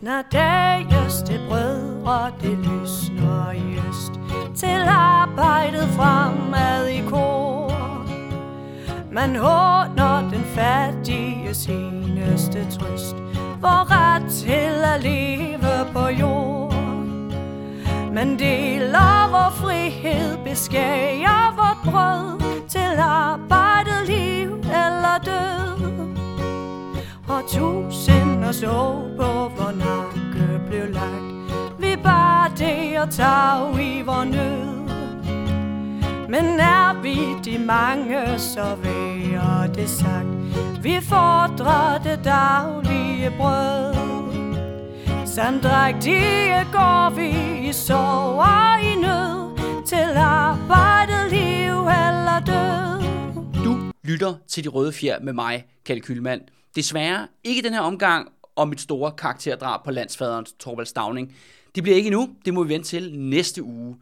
[0.00, 4.12] Snart dages til brødre, det lysner i øst.
[4.56, 7.72] Til arbejdet fremad i kor.
[9.12, 13.16] Man håner den fattige seneste trøst.
[13.60, 16.74] Vor ret til at leve på jord.
[18.12, 22.40] Man deler vor frihed, beskærer vort brød.
[22.68, 25.70] Til arbejdet, liv eller død.
[27.28, 27.42] Og
[28.50, 31.34] og så på hvor nakke blev lagt.
[31.78, 34.80] Vi bare det og tag i vor nød.
[36.28, 40.28] Men er vi de mange, så værer det sagt.
[40.82, 43.94] Vi fordrer det daglige brød.
[45.26, 47.28] Samdrægtige går vi
[47.68, 49.58] i sorg og i nød.
[49.86, 53.64] Til arbejdet, liv eller død.
[53.64, 56.40] Du lytter til De Røde Fjer med mig, Kalle Kylmand.
[56.76, 61.36] Desværre ikke den her omgang om mit store karakterdrab på landsfaderen Torvald Stavning.
[61.74, 63.96] Det bliver ikke endnu, det må vi vente til næste uge.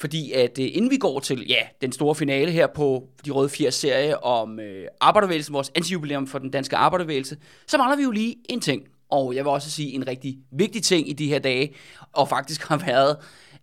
[0.00, 3.48] Fordi at øh, inden vi går til ja, den store finale her på De Røde
[3.48, 8.10] Fjer serie om øh, arbejdervægelsen, vores antijubilæum for den danske arbejdervægelse, så mangler vi jo
[8.10, 8.82] lige en ting.
[9.10, 11.74] Og jeg vil også sige en rigtig vigtig ting i de her dage,
[12.12, 13.16] og faktisk har været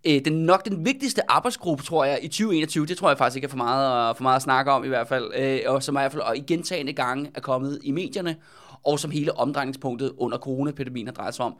[0.06, 2.86] øh, den, nok den vigtigste arbejdsgruppe, tror jeg, i 2021.
[2.86, 5.08] Det tror jeg faktisk ikke er for meget, for meget at snakke om i hvert
[5.08, 5.32] fald.
[5.36, 8.36] Øh, og som i hvert fald og i gentagende gange er kommet i medierne,
[8.84, 11.56] og som hele omdrejningspunktet under coronapandemien har drejet sig om.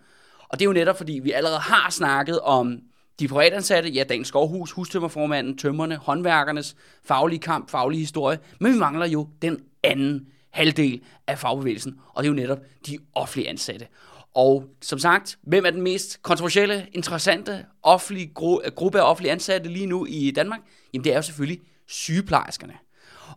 [0.50, 2.80] Og det er jo netop, fordi vi allerede har snakket om
[3.20, 9.06] de privatansatte, ja, Dan Skovhus, hustømmerformanden, tømmerne, håndværkernes faglige kamp, faglige historie, men vi mangler
[9.06, 13.88] jo den anden halvdel af fagbevægelsen, og det er jo netop de offentlige ansatte.
[14.34, 19.70] Og som sagt, hvem er den mest kontroversielle, interessante offentlige gru- gruppe af offentlige ansatte
[19.70, 20.60] lige nu i Danmark?
[20.94, 22.74] Jamen det er jo selvfølgelig sygeplejerskerne.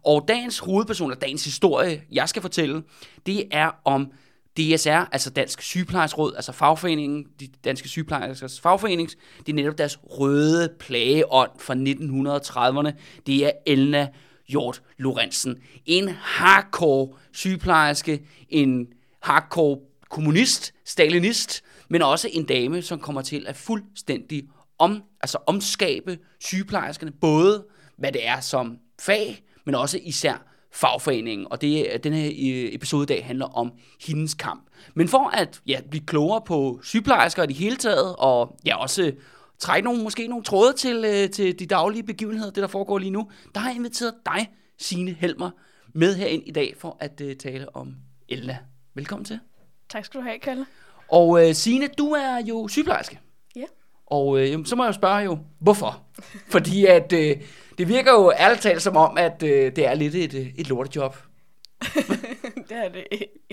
[0.04, 2.82] Og dagens hovedperson, og dagens historie, jeg skal fortælle,
[3.26, 4.12] det er om
[4.56, 10.68] DSR, altså Dansk Sygeplejersråd, altså fagforeningen, de danske sygeplejerskers fagforening, det er netop deres røde
[10.78, 13.00] plageånd fra 1930'erne.
[13.26, 14.08] Det er Elna
[14.48, 15.56] Hjort Lorentzen.
[15.86, 18.88] En hardcore sygeplejerske, en
[19.22, 19.78] hardcore
[20.10, 24.44] kommunist, stalinist, men også en dame, som kommer til at fuldstændig
[24.78, 27.64] om, altså omskabe sygeplejerskerne, både
[27.98, 33.02] hvad det er som fag, men også især fagforeningen, og det, den her øh, episode
[33.02, 33.72] i dag handler om
[34.06, 34.66] hendes kamp.
[34.94, 39.12] Men for at ja, blive klogere på sygeplejersker i det hele taget, og ja, også
[39.58, 43.10] trække nogle, måske nogle tråde til, øh, til de daglige begivenheder, det der foregår lige
[43.10, 45.50] nu, der har jeg inviteret dig, Signe Helmer,
[45.94, 47.94] med herind i dag for at uh, tale om
[48.28, 48.58] Elna.
[48.94, 49.38] Velkommen til.
[49.88, 50.66] Tak skal du have, Kalle.
[51.08, 53.20] Og uh, Signe, du er jo sygeplejerske.
[54.06, 56.02] Og jamen, så må jeg jo spørge jo, hvorfor?
[56.48, 57.42] Fordi at uh,
[57.78, 61.16] det virker jo ærligt talt som om, at uh, det er lidt et, et lortejob.
[62.68, 63.06] det, er det,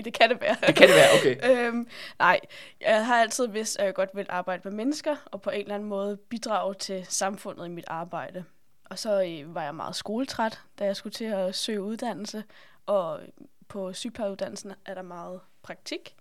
[0.04, 0.56] det kan det være.
[0.66, 1.36] Det kan det være, okay.
[1.68, 1.88] øhm,
[2.18, 2.40] nej,
[2.80, 5.74] jeg har altid vidst, at jeg godt vil arbejde med mennesker, og på en eller
[5.74, 8.44] anden måde bidrage til samfundet i mit arbejde.
[8.84, 12.44] Og så øh, var jeg meget skoletræt, da jeg skulle til at søge uddannelse,
[12.86, 13.20] og
[13.68, 16.14] på sygeplejeuddannelsen er der meget praktik.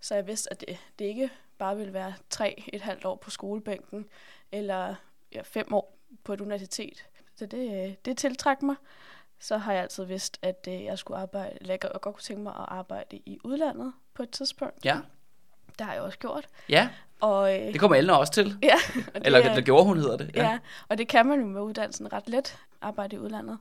[0.00, 3.30] Så jeg vidste, at det, det ikke bare ville være tre et halvt år på
[3.30, 4.06] skolebænken,
[4.52, 4.94] eller
[5.32, 7.06] ja, fem år på et universitet.
[7.36, 8.76] Så det, øh, det tiltræk mig.
[9.40, 12.42] Så har jeg altid vidst, at øh, jeg skulle arbejde, eller jeg godt kunne tænke
[12.42, 14.84] mig at arbejde i udlandet på et tidspunkt.
[14.84, 14.98] Ja.
[15.78, 16.48] Det har jeg også gjort.
[16.68, 16.88] Ja,
[17.20, 18.56] Og, øh, det kommer Elna også til.
[18.62, 20.30] ja, og det Eller, er- eller gjorde hun, hedder det.
[20.36, 20.42] Ja.
[20.50, 23.58] ja, og det kan man jo med uddannelsen ret let, arbejde i udlandet.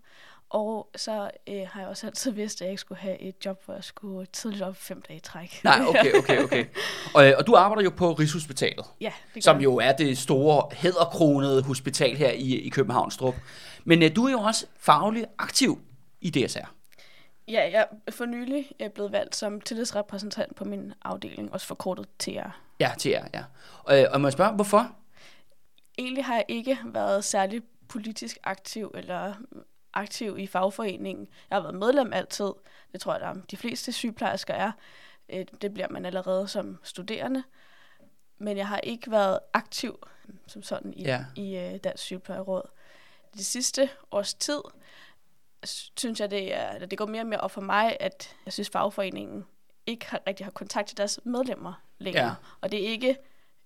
[0.49, 3.65] Og så øh, har jeg også altid vidst, at jeg ikke skulle have et job,
[3.65, 5.63] hvor jeg skulle tidligt op fem dage i træk.
[5.63, 6.65] Nej, okay, okay, okay.
[7.15, 10.75] Og, øh, og du arbejder jo på Rigshospitalet, Ja, det som jo er det store,
[10.75, 13.35] hæderkronede hospital her i, i Københavnstrup.
[13.83, 15.79] Men øh, du er jo også faglig aktiv
[16.21, 16.73] i DSR.
[17.47, 22.05] Ja, jeg er for nylig er blevet valgt som tillidsrepræsentant på min afdeling, også forkortet
[22.19, 22.59] TR.
[22.79, 23.43] Ja, til jer, ja.
[23.83, 24.91] Og, øh, og må jeg spørge, hvorfor?
[25.97, 29.33] Egentlig har jeg ikke været særlig politisk aktiv eller
[29.93, 31.27] aktiv i fagforeningen.
[31.49, 32.51] Jeg har været medlem altid.
[32.91, 34.71] Det tror jeg, der de fleste sygeplejersker er.
[35.29, 37.43] Øh, Det bliver man allerede som studerende.
[38.37, 39.99] Men jeg har ikke været aktiv
[40.47, 41.25] som sådan i, Ja.
[41.35, 42.61] i øh, Dansk Sygeplejeråd.
[43.33, 44.61] Det sidste års tid
[45.97, 48.69] synes jeg, det, er, det går mere og mere op for mig, at jeg synes,
[48.69, 49.45] fagforeningen
[49.85, 52.25] ikke har, rigtig har kontakt til deres medlemmer længere.
[52.25, 52.33] Ja.
[52.61, 53.17] Og det er ikke,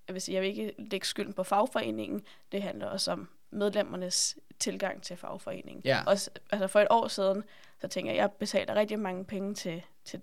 [0.08, 2.22] jeg vil, sige, jeg vil ikke lægge skylden på fagforeningen.
[2.52, 5.82] Det handler også om medlemmernes tilgang til fagforeningen.
[5.86, 6.04] Ja.
[6.06, 7.44] Også, altså for et år siden,
[7.82, 10.22] så tænker jeg, at jeg betaler rigtig mange penge til, til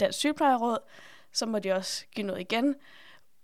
[0.00, 0.78] Dansk Sygeplejeråd.
[1.32, 2.74] Så må de også give noget igen,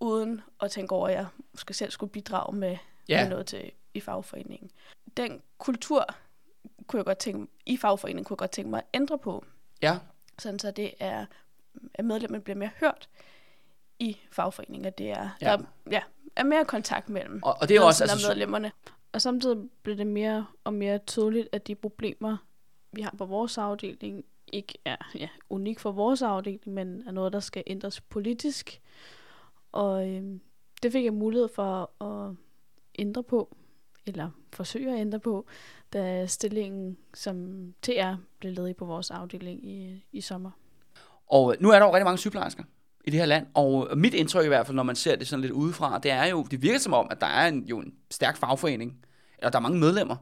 [0.00, 2.76] uden at tænke over, at jeg måske selv skulle bidrage med,
[3.08, 3.22] Ja.
[3.22, 4.70] med noget til, i fagforeningen.
[5.16, 6.06] Den kultur
[6.86, 9.44] kunne jeg godt tænke, i fagforeningen kunne jeg godt tænke mig at ændre på,
[9.82, 9.98] Ja,
[10.38, 11.26] sådan så det er,
[11.94, 13.08] at medlemmen bliver mere hørt
[13.98, 14.90] i fagforeninger.
[14.90, 15.46] Det er, Ja.
[15.46, 15.58] Der,
[15.90, 16.02] ja,
[16.36, 18.72] er mere kontakt mellem Og, og det er også, altså, medlemmerne.
[19.12, 22.36] Og samtidig blev det mere og mere tydeligt, at de problemer,
[22.92, 27.32] vi har på vores afdeling, ikke er ja, unik for vores afdeling, men er noget,
[27.32, 28.80] der skal ændres politisk.
[29.72, 30.40] Og øh,
[30.82, 32.34] det fik jeg mulighed for at
[32.98, 33.56] ændre på,
[34.06, 35.46] eller forsøge at ændre på,
[35.92, 40.50] da stillingen som TR blev ledig på vores afdeling i, i sommer.
[41.26, 42.64] Og øh, nu er der jo rigtig mange sygeplejersker
[43.08, 45.40] i det her land, og mit indtryk i hvert fald, når man ser det sådan
[45.40, 47.92] lidt udefra, det er jo, det virker som om, at der er en, jo en
[48.10, 48.96] stærk fagforening,
[49.38, 50.16] eller der er mange medlemmer.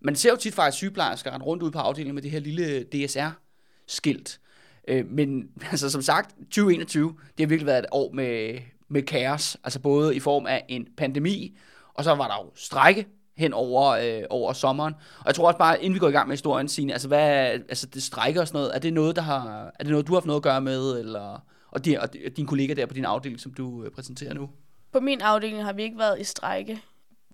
[0.00, 2.82] Man ser jo tit faktisk sygeplejersker rende rundt ud på afdelingen med det her lille
[2.82, 4.40] DSR-skilt.
[4.88, 8.58] Øh, men altså, som sagt, 2021, det har virkelig været et år med,
[8.88, 11.58] med kaos, altså både i form af en pandemi,
[11.94, 14.94] og så var der jo strække hen over, øh, over sommeren.
[15.18, 17.50] Og jeg tror også bare, inden vi går i gang med historien, Signe, altså, hvad,
[17.68, 20.12] altså det strækker og sådan noget, er det noget, der har, er det noget, du
[20.12, 23.04] har haft noget at gøre med, eller, og, din, og din kollega der på din
[23.04, 24.50] afdeling, som du øh, præsenterer nu?
[24.92, 26.82] På min afdeling har vi ikke været i strejke,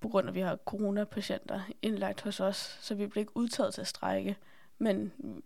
[0.00, 3.74] på grund af, at vi har coronapatienter indlagt hos os, så vi blev ikke udtaget
[3.74, 4.36] til strejke.
[4.78, 5.42] Men mm,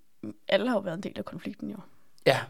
[0.48, 1.76] alle har jo været en del af konflikten jo.
[2.26, 2.40] Ja,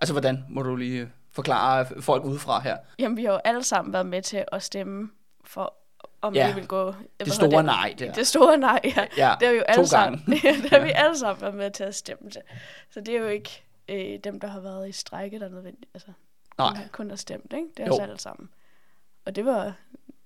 [0.00, 2.76] altså hvordan, må du lige øh, forklare folk udefra her?
[2.98, 5.10] Jamen, vi har jo alle sammen været med til at stemme
[5.44, 5.74] for,
[6.22, 6.94] om Ja, vi vil gå...
[7.20, 8.12] Det store nej der.
[8.12, 9.06] Det store nej, ja.
[9.16, 10.20] Ja, Det har vi jo alle sammen,
[10.62, 12.40] det har vi alle sammen været med til at stemme til.
[12.90, 15.90] Så det er jo ikke øh, dem, der har været i strejke, der er nødvendigt.
[15.94, 16.08] Altså,
[16.58, 16.72] Nej.
[16.72, 17.68] kun kun har stemt, ikke?
[17.76, 18.48] Det er os alle sammen.
[19.26, 19.74] Og det var,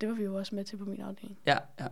[0.00, 1.38] det var vi jo også med til på min afdeling.
[1.46, 1.86] Ja, ja.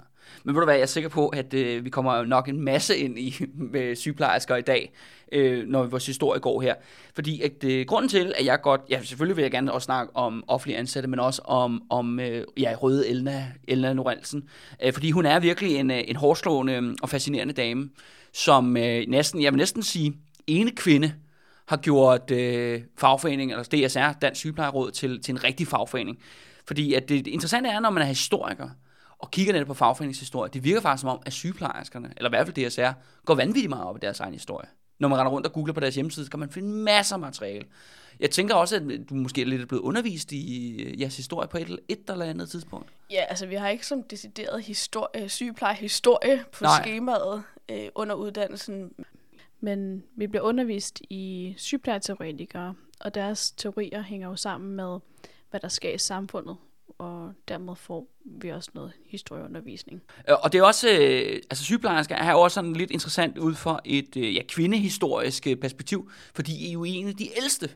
[0.45, 2.97] Men ved du hvad, jeg er sikker på, at øh, vi kommer nok en masse
[2.97, 3.35] ind i
[3.73, 4.93] med sygeplejersker i dag,
[5.33, 6.75] øh, når vores historie går her.
[7.15, 10.17] Fordi at, øh, grunden til, at jeg godt, ja selvfølgelig vil jeg gerne også snakke
[10.17, 14.49] om offentlige ansatte, men også om, om øh, ja, Røde Elna, Elna Norelsen.
[14.83, 17.91] Øh, fordi hun er virkelig en, øh, en hårdslående og fascinerende dame,
[18.33, 20.15] som øh, næsten, jeg vil næsten sige,
[20.47, 21.15] ene kvinde
[21.69, 26.19] har gjort øh, fagforeningen, eller DSR, Dansk Sygeplejeråd, til, til en rigtig fagforening.
[26.67, 28.69] Fordi at det, det interessante er, når man er historiker,
[29.19, 32.47] og kigger netop på fagforeningshistorie, det virker faktisk som om, at sygeplejerskerne, eller i hvert
[32.47, 32.93] fald DSR,
[33.25, 34.69] går vanvittigt meget op i deres egen historie.
[34.99, 37.21] Når man render rundt og googler på deres hjemmeside, så kan man finde masser af
[37.21, 37.65] materiale.
[38.21, 41.59] Jeg tænker også, at du måske er lidt blevet undervist i øh, jeres historie på
[41.59, 42.89] et, et eller andet tidspunkt.
[43.11, 46.65] Ja, altså vi har ikke som decideret historie, sygeplejehistorie på.
[46.65, 46.83] Nej.
[46.83, 48.91] skemaet øh, under uddannelsen.
[49.61, 54.99] Men vi bliver undervist i sygeplejeteoretikere, og deres teorier hænger jo sammen med,
[55.51, 56.57] hvad der sker i samfundet.
[56.99, 60.03] Og dermed får vi også noget historieundervisning.
[60.29, 63.55] Øh, og det er også, øh, altså sygeplejersker er jo også sådan lidt interessant ud
[63.55, 67.71] fra et øh, ja, kvindehistorisk øh, perspektiv, fordi I er jo en af de ældste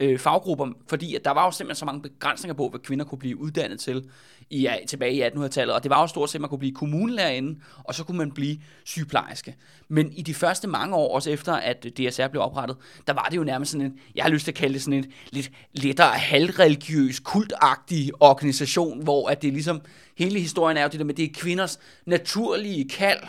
[0.00, 3.18] øh, faggrupper, fordi at der var jo simpelthen så mange begrænsninger på, hvad kvinder kunne
[3.18, 4.10] blive uddannet til
[4.50, 6.74] i, ja, tilbage i 1800-tallet, og det var jo stort set, at man kunne blive
[6.74, 9.56] kommunelærerinde, og så kunne man blive sygeplejerske.
[9.88, 12.76] Men i de første mange år, også efter at DSR blev oprettet,
[13.06, 14.98] der var det jo nærmest sådan en, jeg har lyst til at kalde det sådan
[14.98, 19.80] en lidt lettere halvreligiøs, kultagtig organisation, hvor at det ligesom,
[20.18, 23.20] hele historien er jo det der med, det er kvinders naturlige kald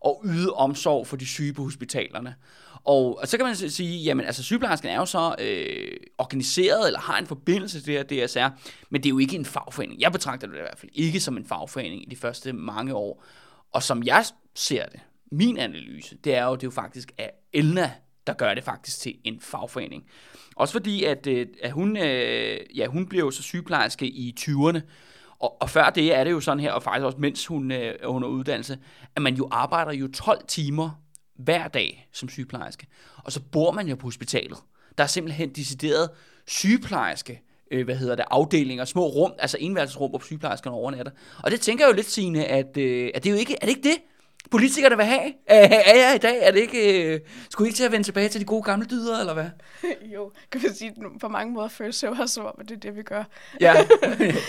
[0.00, 2.34] og yde omsorg for de syge på hospitalerne.
[2.84, 7.00] Og, og så kan man sige, jamen altså sygeplejersken er jo så øh, organiseret, eller
[7.00, 8.48] har en forbindelse til det her DSR,
[8.90, 10.00] men det er jo ikke en fagforening.
[10.00, 13.24] Jeg betragter det i hvert fald ikke som en fagforening i de første mange år.
[13.72, 14.24] Og som jeg
[14.54, 15.00] ser det,
[15.32, 17.92] min analyse, det er jo, det er jo faktisk at Elna,
[18.26, 20.04] der gør det faktisk til en fagforening.
[20.56, 24.80] Også fordi, at, øh, at hun, øh, ja, hun blev jo så sygeplejerske i 20'erne,
[25.38, 27.94] og, og før det er det jo sådan her, og faktisk også mens hun øh,
[28.00, 28.78] er under uddannelse,
[29.16, 30.90] at man jo arbejder jo 12 timer
[31.44, 32.86] hver dag som sygeplejerske.
[33.16, 34.58] Og så bor man jo på hospitalet.
[34.98, 36.10] Der er simpelthen decideret
[36.46, 41.12] sygeplejerske, øh, hvad hedder det, afdelinger, små rum, altså enværelsesrum, hvor sygeplejerskerne overnatter.
[41.42, 43.66] Og det tænker jeg jo lidt, Signe, at, øh, at det er jo ikke, er
[43.66, 43.96] det ikke det,
[44.50, 45.32] politikerne vil have?
[45.46, 46.38] Er, er jeg i dag?
[46.42, 47.20] Er det ikke, øh,
[47.50, 49.50] skulle I ikke til at vende tilbage til de gode gamle dyder, eller hvad?
[50.14, 52.76] jo, kan man sige, på mange måder føles det jo også som om, at det
[52.76, 53.24] er det, vi gør.
[53.60, 53.74] Ja,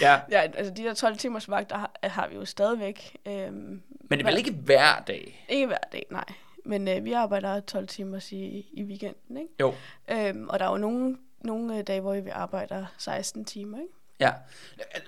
[0.01, 0.19] ja.
[0.31, 3.17] Ja, altså de der 12 timers vagter har, har vi jo stadigvæk.
[3.27, 5.45] Øhm, Men det er vel ikke hver dag?
[5.49, 6.25] ikke hver dag, nej.
[6.65, 9.49] Men øh, vi arbejder 12 timer i, i weekenden, ikke?
[9.59, 9.73] Jo.
[10.11, 13.93] Øhm, og der er jo nogle, nogle øh, dage, hvor vi arbejder 16 timer, ikke?
[14.19, 14.31] Ja,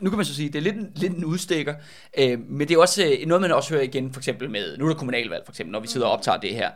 [0.02, 1.76] nu kan man så sige, det er lidt, en- lidt en udstikker,
[2.18, 4.86] øh, men det er også øh, noget, man også hører igen, for eksempel med, nu
[4.86, 6.72] er der kommunalvalg, for eksempel, når vi sidder og optager det her.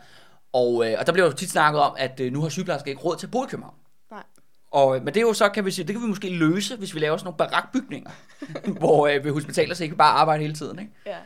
[0.53, 3.01] Og, øh, og der bliver jo tit snakket om, at øh, nu har sygeplejersker ikke
[3.01, 3.75] råd til at bo i København.
[4.11, 4.23] Nej.
[4.71, 6.75] Og, øh, men det er jo så, kan vi sige, det kan vi måske løse,
[6.75, 8.11] hvis vi laver sådan nogle barakbygninger,
[8.79, 10.91] hvor øh, ved hospitaler så ikke bare arbejde hele tiden, ikke?
[11.05, 11.17] Ja.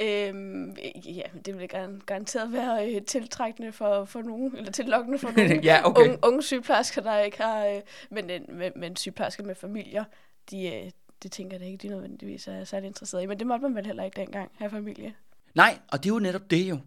[0.00, 5.30] Øhm, ja, det vil gar- garanteret være øh, tiltrækkende for, for nogen, eller tillokkende for
[5.36, 6.02] nogen Ja, okay.
[6.02, 10.04] unge, unge sygeplejersker, der ikke har, øh, men, øh, men, men sygeplejersker med familier,
[10.50, 10.90] de, øh,
[11.22, 13.26] det tænker jeg ikke, de nødvendigvis er særlig interesserede i.
[13.26, 15.14] Men det måtte man vel heller ikke dengang, have familie.
[15.54, 16.78] Nej, og det er jo netop det jo,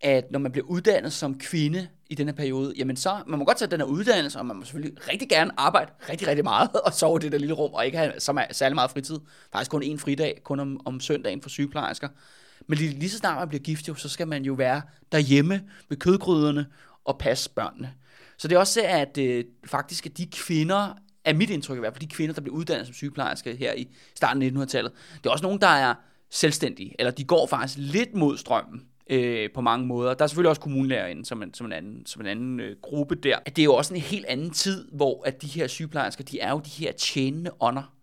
[0.00, 3.44] at når man bliver uddannet som kvinde i den her periode, jamen så, man må
[3.44, 6.70] godt tage den her uddannelse, og man må selvfølgelig rigtig gerne arbejde rigtig, rigtig meget,
[6.86, 9.18] og sove i det der lille rum, og ikke have så meget, særlig meget fritid.
[9.52, 12.08] Faktisk kun en fridag, kun om, om søndagen for sygeplejersker.
[12.70, 15.62] Men lige, lige så snart man bliver gift, jo, så skal man jo være derhjemme
[15.88, 16.66] med kødgryderne
[17.04, 17.94] og passe børnene.
[18.38, 21.92] Så det er også at øh, faktisk, at de kvinder, er mit indtryk i hvert
[21.92, 25.30] fald, de kvinder, der bliver uddannet som sygeplejerske her i starten af 1900-tallet, det er
[25.30, 25.94] også nogen, der er
[26.30, 30.14] selvstændige, eller de går faktisk lidt mod strømmen øh, på mange måder.
[30.14, 33.14] Der er selvfølgelig også kommunelærerinde som en, som en anden, som en anden øh, gruppe
[33.14, 33.38] der.
[33.38, 36.50] Det er jo også en helt anden tid, hvor at de her sygeplejersker, de er
[36.50, 37.94] jo de her tjenende ånder.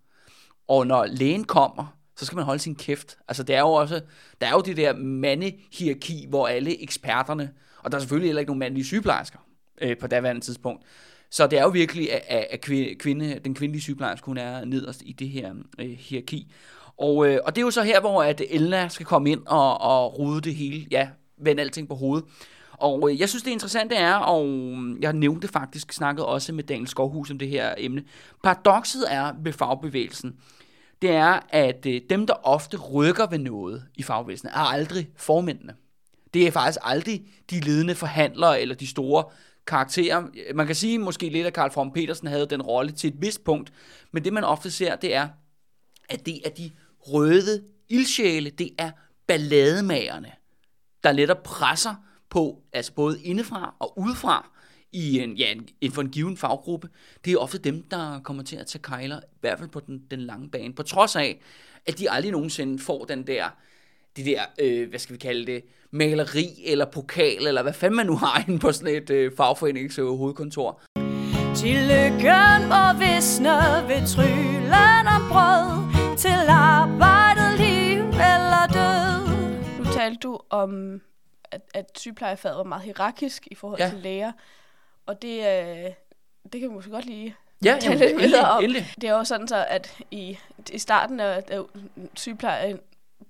[0.67, 3.17] Og når lægen kommer, så skal man holde sin kæft.
[3.27, 4.01] Altså det er jo også,
[4.41, 7.51] der er jo det der mandehierarki, hvor alle eksperterne,
[7.83, 9.39] og der er selvfølgelig heller ikke nogen mandlige sygeplejersker
[9.81, 10.83] øh, på daværende tidspunkt,
[11.29, 12.61] så det er jo virkelig, at, at
[12.99, 16.51] kvinde, den kvindelige sygeplejerske, hun er nederst i det her øh, hierarki.
[16.97, 19.81] Og, øh, og det er jo så her, hvor at Elna skal komme ind og,
[19.81, 22.25] og rode det hele, ja, vende alting på hovedet.
[22.71, 26.63] Og øh, jeg synes, det interessante er, og mm, jeg nævnte faktisk, snakket også med
[26.63, 28.03] Daniel Skovhus om det her emne.
[28.43, 30.35] Paradokset er ved fagbevægelsen,
[31.01, 35.75] det er, at øh, dem, der ofte rykker ved noget i fagvæsenet, er aldrig formændene.
[36.33, 39.23] Det er faktisk aldrig de ledende forhandlere eller de store
[39.67, 40.23] karakterer.
[40.55, 43.43] Man kan sige måske lidt, at Karl From Petersen havde den rolle til et vist
[43.43, 43.73] punkt,
[44.11, 45.27] men det man ofte ser, det er,
[46.09, 48.91] at det er de røde ildsjæle, det er
[49.27, 50.31] ballademagerne,
[51.03, 51.95] der netop presser
[52.29, 54.49] på, altså både indefra og udefra,
[54.91, 56.89] i en, ja, en, for en given faggruppe,
[57.25, 60.01] det er ofte dem, der kommer til at tage kejler, i hvert fald på den,
[60.11, 61.41] den lange bane, på trods af,
[61.85, 63.45] at de aldrig nogensinde får den der,
[64.15, 68.05] det der, øh, hvad skal vi kalde det, maleri eller pokal, eller hvad fanden man
[68.05, 70.81] nu har inde på sådan et øh, fagforenings øh, hovedkontor.
[71.55, 73.49] Til lykken og visne
[73.87, 79.27] ved tryllen om brød, til arbejdet, liv eller død.
[79.79, 81.01] Nu talte du om,
[81.51, 83.89] at, at sygeplejefaget var meget hierarkisk i forhold ja.
[83.89, 84.31] til læger,
[85.07, 85.93] og det, øh,
[86.53, 88.63] det kan vi måske godt lige ja, tale lidt videre om.
[88.63, 88.93] Endelig.
[89.01, 90.37] Det er jo sådan så, at i,
[90.71, 91.61] i starten af, af
[92.15, 92.79] sygepleje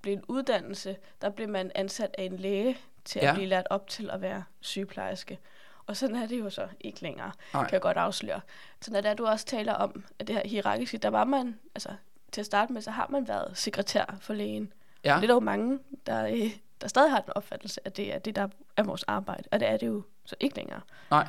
[0.02, 3.28] blev en uddannelse, der blev man ansat af en læge til ja.
[3.28, 5.38] at blive lært op til at være sygeplejerske.
[5.86, 7.64] Og sådan er det jo så ikke længere, Nej.
[7.64, 8.40] kan jeg godt afsløre.
[8.80, 11.88] Så når du også taler om at det her hierarkiske, der var man, altså
[12.32, 14.72] til at starte med, så har man været sekretær for lægen.
[15.04, 15.14] Ja.
[15.14, 18.14] Og det er der jo mange, der, øh, der stadig har den opfattelse, at det
[18.14, 19.48] er det, der er vores arbejde.
[19.52, 20.80] Og det er det jo så ikke længere.
[21.10, 21.26] Nej.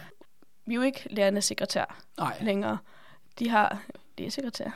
[0.69, 2.37] Vi er jo ikke lærerne sekretær Nej.
[2.41, 2.77] længere.
[3.39, 3.81] De har
[4.29, 4.69] sekretær.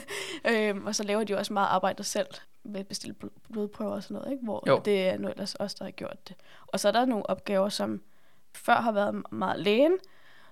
[0.50, 2.26] øhm, og så laver de jo også meget arbejde selv
[2.62, 3.16] med at bestille
[3.52, 4.44] blodprøver og sådan noget, ikke?
[4.44, 4.82] hvor jo.
[4.84, 6.36] det er nu ellers os, der har gjort det.
[6.66, 8.02] Og så er der nogle opgaver, som
[8.54, 9.92] før har været meget lægen,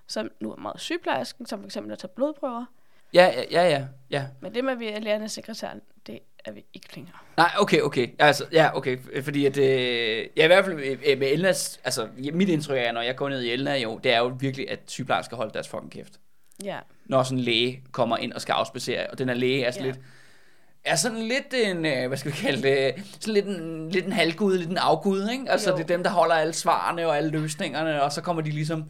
[0.07, 2.65] som nu er meget sygeplejersken, som for eksempel at tage blodprøver.
[3.13, 4.27] Ja, ja, ja, ja.
[4.39, 5.73] Men det med, at vi er lærende sekretær,
[6.07, 7.15] det er vi ikke længere.
[7.37, 8.07] Nej, okay, okay.
[8.19, 8.97] Altså, ja, okay.
[9.23, 13.01] Fordi at, øh, ja, i hvert fald øh, med Elnas, altså mit indtryk er, når
[13.01, 15.67] jeg går ned i Elna, jo, det er jo virkelig, at sygeplejersker skal holde deres
[15.67, 16.19] fucking kæft.
[16.63, 16.77] Ja.
[17.05, 19.85] Når sådan en læge kommer ind og skal afspacere, og den her læge er sådan
[19.85, 19.91] ja.
[19.91, 20.01] lidt,
[20.83, 24.13] er sådan lidt en, øh, hvad skal vi kalde det, sådan lidt en, lidt en
[24.13, 25.51] halvgud, lidt en afgud, ikke?
[25.51, 25.77] Altså jo.
[25.77, 28.85] det er dem, der holder alle svarene og alle løsningerne, og så kommer de ligesom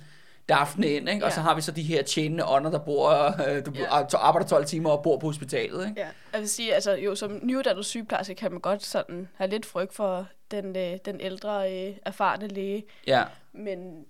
[0.50, 1.20] dafne ind, ikke?
[1.22, 1.25] Ja.
[1.25, 3.12] Og så har vi så de her tjenende ånder, der bor,
[3.50, 4.18] øh, du ja.
[4.18, 6.01] arbejder 12 timer og bor på hospitalet, ikke?
[6.01, 9.65] Ja, jeg vil sige, altså jo, som nyuddannet sygeplejerske kan man godt sådan have lidt
[9.65, 12.86] frygt for den, øh, den ældre, øh, erfarne læge.
[13.08, 13.24] Ja.
[13.53, 14.06] Men,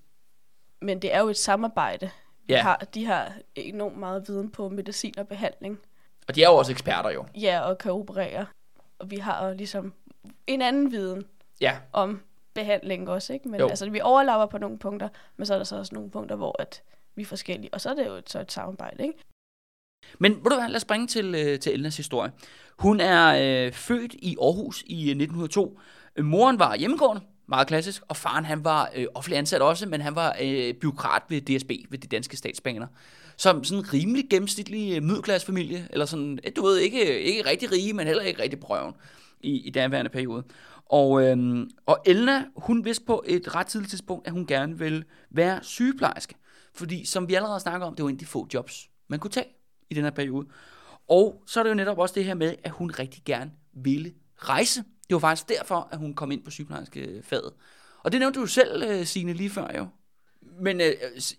[0.81, 2.09] men det er jo et samarbejde.
[2.49, 2.55] Ja.
[2.55, 5.79] De, har, de har enormt meget viden på medicin og behandling.
[6.27, 7.25] Og de er jo også eksperter jo.
[7.35, 8.45] Ja, og kan operere.
[8.99, 9.93] Og vi har jo ligesom
[10.47, 11.25] en anden viden
[11.61, 11.77] ja.
[11.93, 12.21] om
[12.59, 13.49] behandling også, ikke?
[13.49, 13.67] Men jo.
[13.67, 16.61] altså, vi overlapper på nogle punkter, men så er der så også nogle punkter, hvor
[16.61, 16.83] at
[17.15, 17.73] vi er forskellige.
[17.73, 19.13] Og så er det jo et, så et samarbejde, ikke?
[20.19, 22.31] Men ved du hvad, lad os springe til, øh, til Elnas historie.
[22.79, 23.27] Hun er
[23.65, 25.79] øh, født i Aarhus i 1902.
[26.15, 30.01] Øh, moren var hjemmegående, meget klassisk, og faren han var øh, offentlig ansat også, men
[30.01, 32.87] han var øh, byråkrat ved DSB, ved de danske statsbaner.
[33.37, 37.93] Som sådan en rimelig gennemsnitlig øh, middelklassefamilie, eller sådan, du ved, ikke, ikke rigtig rige,
[37.93, 38.93] men heller ikke rigtig brøven
[39.41, 40.43] i, i den periode.
[40.89, 45.03] Og, øhm, og Elna, hun vidste på et ret tidligt tidspunkt, at hun gerne ville
[45.29, 46.35] være sygeplejerske.
[46.73, 49.31] Fordi som vi allerede snakker om, det var en af de få jobs, man kunne
[49.31, 49.47] tage
[49.89, 50.47] i den her periode.
[51.07, 54.13] Og så er det jo netop også det her med, at hun rigtig gerne ville
[54.37, 54.79] rejse.
[54.79, 57.53] Det var faktisk derfor, at hun kom ind på sygeplejerskefaget.
[58.03, 59.87] Og det nævnte du selv, øh, Signe, lige før jo.
[60.41, 60.93] Men øh,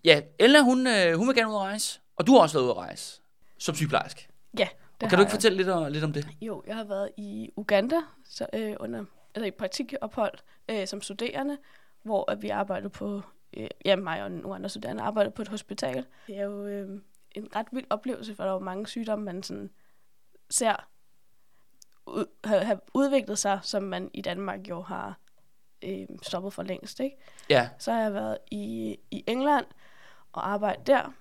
[0.04, 2.00] ja, Elna, hun, øh, hun vil gerne ud at rejse.
[2.16, 3.20] Og du har også været ude at rejse
[3.58, 4.28] som sygeplejerske.
[4.58, 6.28] Ja, det og kan du ikke fortælle lidt, om, lidt om det?
[6.40, 10.38] Jo, jeg har været i Uganda så, øh, under altså i praktikophold
[10.70, 11.58] øh, som studerende,
[12.02, 13.22] hvor at vi arbejdede på,
[13.56, 16.06] øh, ja, mig og nogle andre studerende arbejdede på et hospital.
[16.26, 17.00] Det er jo øh,
[17.32, 19.70] en ret vild oplevelse, for der er jo mange sygdomme, man sådan
[20.50, 20.88] ser
[22.06, 25.18] ud, have, have udviklet sig, som man i Danmark jo har
[25.82, 27.16] øh, stoppet for længst, ikke?
[27.50, 29.66] Ja, Så har jeg været i, i England
[30.32, 31.12] og arbejdet der.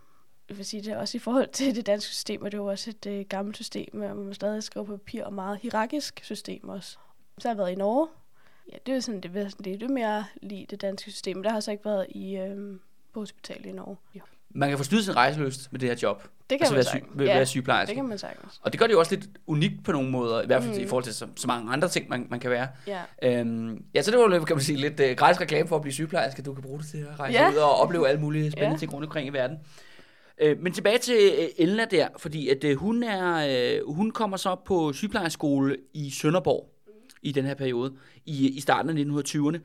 [0.50, 2.62] Jeg vil sige det er også i forhold til det danske system, og det er
[2.62, 6.20] jo også et øh, gammelt system, hvor man stadig skriver på papir, og meget hierarkisk
[6.24, 6.98] system også.
[7.40, 8.08] Så har jeg været i Norge.
[8.74, 9.78] Ja, det er sådan det væsentlige.
[9.78, 12.36] Det er mere lige det danske system, men der har jeg så ikke været i,
[12.38, 12.76] øh,
[13.14, 13.98] på hospitalet i Norge.
[14.16, 14.22] Jo.
[14.50, 16.24] man kan forstyrre sin rejseløst med det her job.
[16.50, 17.18] Det kan Altså man være, sy- sagtens.
[17.20, 17.90] være, sygeplejerske.
[17.90, 18.60] det kan man sagtens.
[18.64, 20.76] Og det gør det jo også lidt unikt på nogle måder, i hvert fald.
[20.76, 20.84] Mm.
[20.84, 22.68] i forhold til så, så mange andre ting, man, man kan være.
[22.88, 23.02] Ja.
[23.24, 25.82] Øhm, ja, så det var jo, kan man sige, lidt uh, gratis reklame for at
[25.82, 26.42] blive sygeplejerske.
[26.42, 27.50] Du kan bruge det til at rejse Ja.
[27.52, 28.78] ud og opleve alle mulige spændende Ja.
[28.80, 29.58] ting rundt omkring i verden.
[30.42, 33.48] Øh, men tilbage til øh, Elna der, fordi at øh, hun, er,
[33.80, 36.70] øh, hun kommer så på sygeplejerskole i Sønderborg
[37.22, 37.94] i den her periode,
[38.26, 39.60] i, i starten af 1920'erne.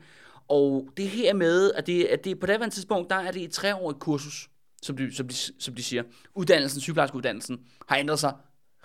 [0.47, 3.51] Og det her med, at det, at det på det tidspunkt, der er det et
[3.51, 4.49] treårigt kursus,
[4.81, 6.03] som de, som de, som de siger.
[6.35, 8.33] Uddannelsen, sygeplejerskeuddannelsen, har ændret sig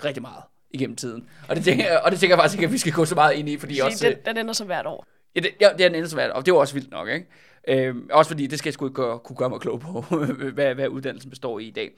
[0.05, 1.29] rigtig meget igennem tiden.
[1.49, 3.35] Og det tænker, og det tænker jeg faktisk ikke, at vi skal gå så meget
[3.35, 4.09] ind i, fordi Sige, også...
[4.09, 5.07] den, den ændrer sig hvert år.
[5.35, 7.27] Ja, det, ja, det er den eneste valg, og det var også vildt nok, ikke?
[7.69, 10.01] Øhm, også fordi, det skal jeg sgu ikke gøre, kunne gøre mig klog på,
[10.55, 11.91] hvad, hvad uddannelsen består i i dag.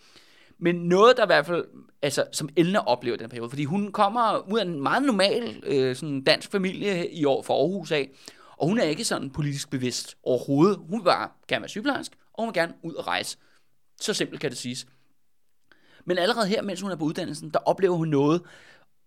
[0.58, 1.64] Men noget, der i hvert fald,
[2.02, 5.96] altså, som Elna oplever den periode, fordi hun kommer ud af en meget normal øh,
[5.96, 8.10] sådan dansk familie i år fra Aarhus af,
[8.56, 10.78] og hun er ikke sådan politisk bevidst overhovedet.
[10.90, 13.38] Hun vil bare gerne være sygeplejersk, og hun vil gerne ud og rejse.
[14.00, 14.86] Så simpelt kan det siges.
[16.04, 18.42] Men allerede her, mens hun er på uddannelsen, der oplever hun noget,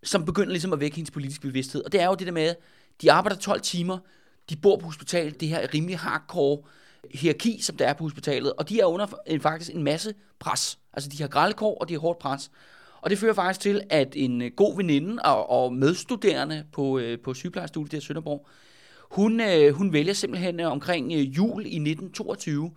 [0.04, 1.84] som begynder ligesom at vække hendes politiske bevidsthed.
[1.84, 2.56] Og det er jo det der med,
[3.02, 3.98] de arbejder 12 timer,
[4.50, 6.64] de bor på hospitalet, det her er rimelig hardcore
[7.14, 10.80] hierarki, som der er på hospitalet, og de er under en, faktisk en masse pres.
[10.96, 12.52] Altså de har grælkår, og de har hårdt pres.
[13.02, 17.20] Og det fører faktisk til, at en øh, god veninde og, og medstuderende på, øh,
[17.20, 18.48] på sygeplejestudiet der i Sønderborg,
[19.12, 22.72] hun, øh, hun vælger simpelthen øh, omkring øh, jul i 1922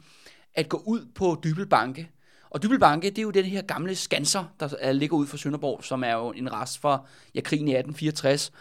[0.55, 2.11] at gå ud på Dybelbanke.
[2.51, 5.85] Og Dybelbanke, det er jo den her gamle skanser, der øh, ligger ud for Sønderborg,
[5.85, 8.53] som er jo en rest fra ja, krigen i 1864.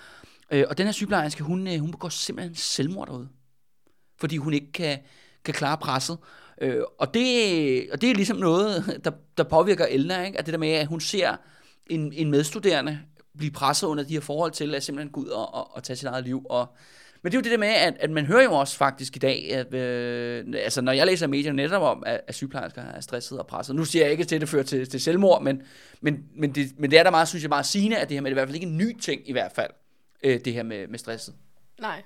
[0.51, 3.29] Øh, og den her sygeplejerske, hun, hun begår simpelthen selvmord derude.
[4.19, 4.99] Fordi hun ikke kan,
[5.45, 6.17] kan klare presset.
[6.61, 10.39] Øh, og, det, og det er ligesom noget, der, der påvirker Elna, ikke?
[10.39, 11.35] At det der med, at hun ser
[11.87, 12.99] en, en medstuderende
[13.37, 15.97] blive presset under de her forhold til at simpelthen gå ud og, og, og tage
[15.97, 16.45] sit eget liv.
[16.49, 16.67] Og,
[17.23, 19.19] men det er jo det der med, at, at man hører jo også faktisk i
[19.19, 23.39] dag, at øh, altså når jeg læser medier netop om, at, at sygeplejersker er stresset
[23.39, 23.75] og presset.
[23.75, 25.61] Nu siger jeg ikke at det fører til, til selvmord, men,
[26.01, 28.21] men, men, det, men det er da meget, synes jeg, meget sigende, at det her
[28.21, 29.71] med, det er i hvert fald ikke en ny ting i hvert fald,
[30.23, 31.33] øh, det her med, med stresset.
[31.81, 32.01] Nej.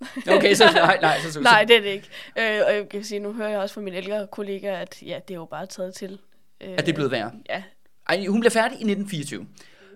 [0.36, 2.08] Okay, så nej, nej, så, så, Nej, det er det ikke.
[2.38, 5.18] Øh, og jeg kan sige, nu hører jeg også fra mine ældre kollegaer, at ja,
[5.28, 6.18] det er jo bare taget til.
[6.60, 7.32] Øh, at det er blevet værre.
[7.48, 7.62] Ja,
[8.08, 9.46] Ej, hun bliver færdig i 1924.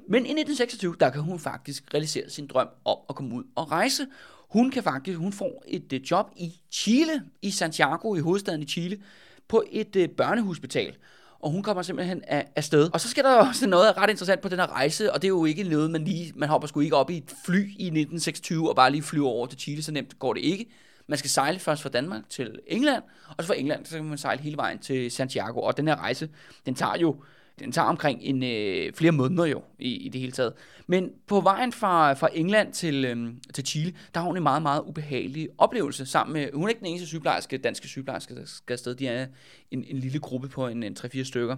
[0.09, 3.71] Men i 1926, der kan hun faktisk realisere sin drøm om at komme ud og
[3.71, 4.07] rejse.
[4.49, 8.67] Hun kan faktisk, hun får et øh, job i Chile, i Santiago, i hovedstaden i
[8.67, 9.03] Chile,
[9.49, 10.97] på et øh, børnehospital.
[11.45, 12.91] Og hun kommer simpelthen af, afsted.
[12.93, 15.31] Og så sker der også noget ret interessant på den her rejse, og det er
[15.31, 18.69] jo ikke noget, man lige, man hopper sgu ikke op i et fly i 1926
[18.69, 20.67] og bare lige flyver over til Chile, så nemt går det ikke.
[21.07, 23.03] Man skal sejle først fra Danmark til England,
[23.37, 25.61] og så fra England, så kan man sejle hele vejen til Santiago.
[25.61, 26.29] Og den her rejse,
[26.67, 27.17] den tager jo
[27.59, 30.53] den tager omkring en, øh, flere måneder jo, i, i det hele taget.
[30.87, 34.63] Men på vejen fra, fra England til, øh, til Chile, der har hun en meget,
[34.63, 38.73] meget ubehagelig oplevelse sammen med, hun er ikke den eneste sygeplejerske, danske sygeplejerske, der skal
[38.73, 39.27] afsted, de er
[39.71, 41.57] en, en lille gruppe på en, en 3-4 stykker.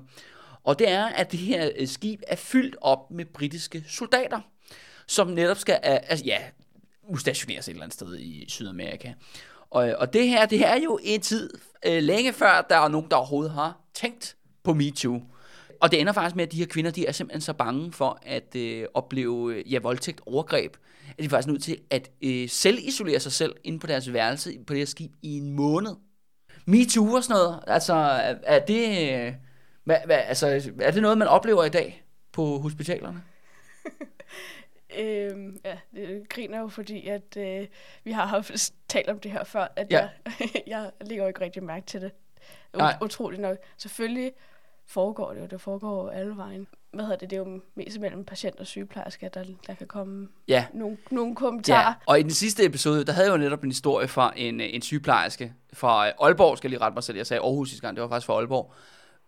[0.65, 4.41] Og det er, at det her øh, skib er fyldt op med britiske soldater,
[5.07, 6.39] som netop skal, øh, altså ja,
[7.09, 9.13] udstationeres et eller andet sted i Sydamerika.
[9.71, 11.51] Og, øh, og det her, det er jo en tid
[11.87, 15.21] øh, længe før, der er nogen, der overhovedet har tænkt på MeToo.
[15.81, 18.19] Og det ender faktisk med, at de her kvinder, de er simpelthen så bange for
[18.23, 20.77] at øh, opleve øh, ja, voldtægt, overgreb,
[21.11, 24.13] at de er faktisk nødt til at øh, selv isolere sig selv inde på deres
[24.13, 25.93] værelse på det her skib i en måned.
[26.67, 29.13] MeToo og sådan noget, altså er, er det...
[29.27, 29.33] Øh,
[29.85, 33.23] hvad, hvad, altså, er det noget, man oplever i dag på hospitalerne?
[34.99, 37.67] øh, ja, det griner jo, fordi at øh,
[38.05, 39.99] vi har haft talt om det her før, at Ja.
[39.99, 40.11] jeg,
[40.67, 42.11] jeg lægger jo ikke rigtig mærke til det.
[42.77, 43.57] Ut- utroligt nok.
[43.77, 44.33] Selvfølgelig
[44.89, 46.67] foregår det jo, det foregår jo alle vejen.
[46.93, 50.29] Hvad hedder det, det er jo mest mellem patient og sygeplejerske, der, der kan komme
[50.49, 51.87] Ja, nogle, nogle kommentarer.
[51.87, 54.61] Ja, og i den sidste episode, der havde jeg jo netop en historie fra en,
[54.61, 57.69] øh, en sygeplejerske fra øh, Aalborg, skal jeg lige rette mig selv, jeg sagde Aarhus
[57.69, 58.73] sidste gang, det var faktisk fra Aalborg,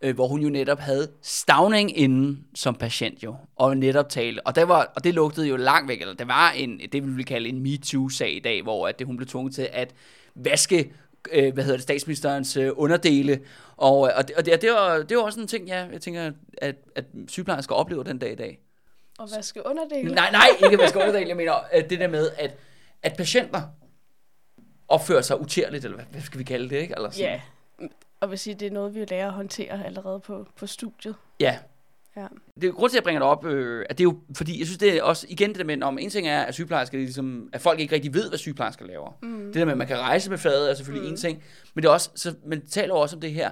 [0.00, 4.54] øh, hvor hun jo netop havde stavning inden som patient jo, og netop tale, og
[4.54, 7.24] det, var, og det lugtede jo langt væk, eller det var en, det vi vil
[7.24, 9.94] kalde en MeToo-sag i dag, hvor at det, hun blev tvunget til at
[10.34, 10.92] vaske
[11.32, 13.40] øh, hvad hedder det, statsministerens øh, underdele,
[13.76, 16.00] og, øh, og, det, og det, det, var, det var også en ting, ja, jeg
[16.00, 18.60] tænker, at, at sygeplejersker oplever den dag i dag.
[19.18, 20.14] Og hvad skal underdele?
[20.14, 21.26] Nej, nej, ikke vaske underdel.
[21.26, 22.54] Jeg mener at det der med, at,
[23.02, 23.62] at patienter
[24.88, 26.94] opfører sig utærligt, eller hvad, hvad skal vi kalde det, ikke?
[26.96, 27.30] Eller sådan.
[27.30, 27.40] Ja,
[28.20, 31.14] og vil sige, det er noget, vi lærer at håndtere allerede på, på studiet.
[31.40, 31.58] Ja,
[32.16, 32.26] Ja.
[32.60, 34.58] Det er grund til, at jeg bringer det op, øh, at det er jo, fordi
[34.58, 36.98] jeg synes, det er også, igen det der med, om en ting er, at sygeplejersker,
[36.98, 39.18] ligesom, at folk ikke rigtig ved, hvad sygeplejersker laver.
[39.22, 39.44] Mm.
[39.46, 41.12] Det der med, at man kan rejse med fadet, er selvfølgelig mm.
[41.12, 41.42] en ting,
[41.74, 43.50] men det er også, så man taler også om det her,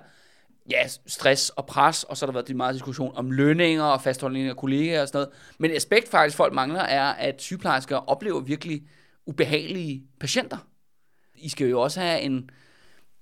[0.71, 4.49] ja, stress og pres, og så har der været meget diskussion om lønninger og fastholdning
[4.49, 5.29] af kollegaer og sådan noget.
[5.59, 8.83] Men et aspekt faktisk, folk mangler, er, at sygeplejersker oplever virkelig
[9.27, 10.57] ubehagelige patienter.
[11.35, 12.51] I skal jo også have en,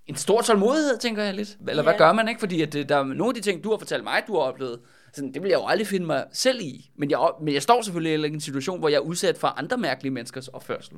[0.07, 1.57] en stor tålmodighed, tænker jeg lidt.
[1.69, 1.89] Eller ja.
[1.91, 2.39] hvad gør man, ikke?
[2.39, 4.41] Fordi at, øh, der er nogle af de ting, du har fortalt mig, du har
[4.41, 4.81] oplevet,
[5.15, 6.91] sådan, det vil jeg jo aldrig finde mig selv i.
[6.95, 9.77] Men jeg, men jeg står selvfølgelig i en situation, hvor jeg er udsat for andre
[9.79, 10.97] mærkelige menneskers opførsel.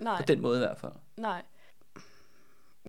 [0.00, 0.16] Nej.
[0.16, 0.92] På den måde i hvert fald.
[1.16, 1.42] Nej.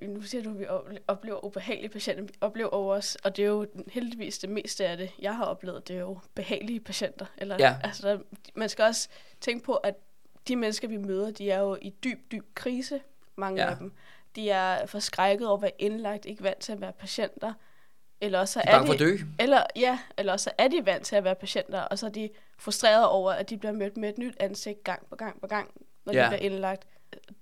[0.02, 0.66] Nu siger du, at vi
[1.08, 2.24] oplever ubehagelige patienter.
[2.24, 5.46] Vi oplever over os, og det er jo heldigvis det meste af det, jeg har
[5.46, 7.26] oplevet, det er jo behagelige patienter.
[7.38, 7.76] Eller, Ja.
[7.84, 8.20] altså, der,
[8.56, 9.10] man skal også
[9.42, 9.96] tænke på, at
[10.48, 13.02] de mennesker, vi møder, de er jo i dyb, dyb krise,
[13.36, 13.70] mange Ja.
[13.70, 13.92] af dem.
[14.36, 17.54] De er forskrækket over at være indlagt, ikke vant til at være patienter.
[18.22, 19.18] Eller også De er for at dø.
[19.40, 22.30] Eller, ja, eller også er de vant til at være patienter, og så er de
[22.58, 25.72] frustreret over, at de bliver mødt med et nyt ansigt gang på gang på gang,
[26.06, 26.24] når Ja.
[26.24, 26.88] de bliver indlagt.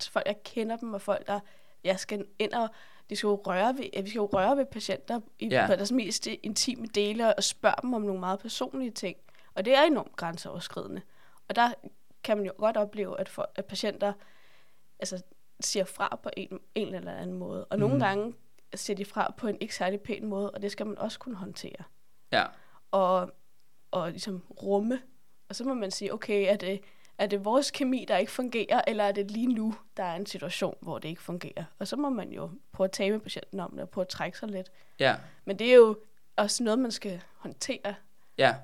[0.09, 1.39] Folk, jeg kender dem, og folk, der
[1.83, 2.69] jeg skal ind og
[3.09, 5.67] de skal jo røre ved, vi skal jo røre ved patienter i Ja.
[5.67, 9.17] deres mest intime dele og spørge dem om nogle meget personlige ting.
[9.55, 11.01] Og det er enormt grænseoverskridende.
[11.49, 11.73] Og der
[12.23, 14.13] kan man jo godt opleve, at, for, at patienter
[14.99, 15.21] altså,
[15.59, 17.65] siger fra på en, en eller anden måde.
[17.65, 18.03] Og nogle Mhm.
[18.03, 18.33] gange
[18.75, 21.35] siger de fra på en ikke særlig pæn måde, og det skal man også kunne
[21.35, 21.83] håndtere.
[22.31, 22.45] Ja.
[22.91, 23.31] Og,
[23.91, 25.01] og ligesom rumme.
[25.49, 26.81] Og så må man sige, okay, er det,
[27.17, 30.25] er det vores kemi, der ikke fungerer, eller er det lige nu, der er en
[30.25, 31.63] situation, hvor det ikke fungerer?
[31.79, 34.09] Og så må man jo prøve at tale med patienten om det, og prøve at
[34.09, 34.71] trække sig lidt.
[34.99, 35.15] Ja.
[35.45, 35.99] Men det er jo
[36.35, 37.95] også noget, man skal håndtere.
[38.37, 38.55] Ja.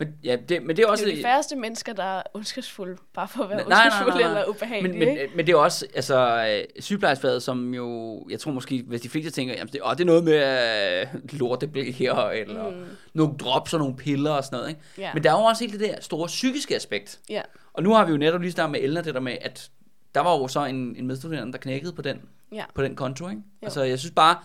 [0.00, 1.04] Men, ja, det, men det er også...
[1.04, 3.88] Det er jo de færreste mennesker, der er ondskabsfulde, bare for at være Nej, nej,
[3.88, 4.28] nej, nej, nej.
[4.28, 4.98] eller ubehagelige.
[4.98, 9.00] Men, men, men det er også, altså, øh, sygeplejersfaget, som jo, jeg tror måske, hvis
[9.00, 12.84] de fleste tænker, jamen, det, åh, det er noget med uh, lorteblik her, eller mm.
[13.14, 14.80] nogle drops og nogle piller og sådan noget, ikke?
[14.98, 15.14] Ja.
[15.14, 17.20] Men der er jo også hele det der store psykiske aspekt.
[17.28, 19.70] Ja, Og nu har vi jo netop lige startet med Elna, det der med, at
[20.14, 22.20] der var jo så en, en medstuderende, der knækkede på den,
[22.52, 22.64] ja.
[22.74, 23.42] på den konto, ikke?
[23.62, 23.66] Jo.
[23.66, 24.36] Altså, jeg synes bare,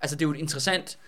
[0.00, 0.98] altså, det er jo interessant,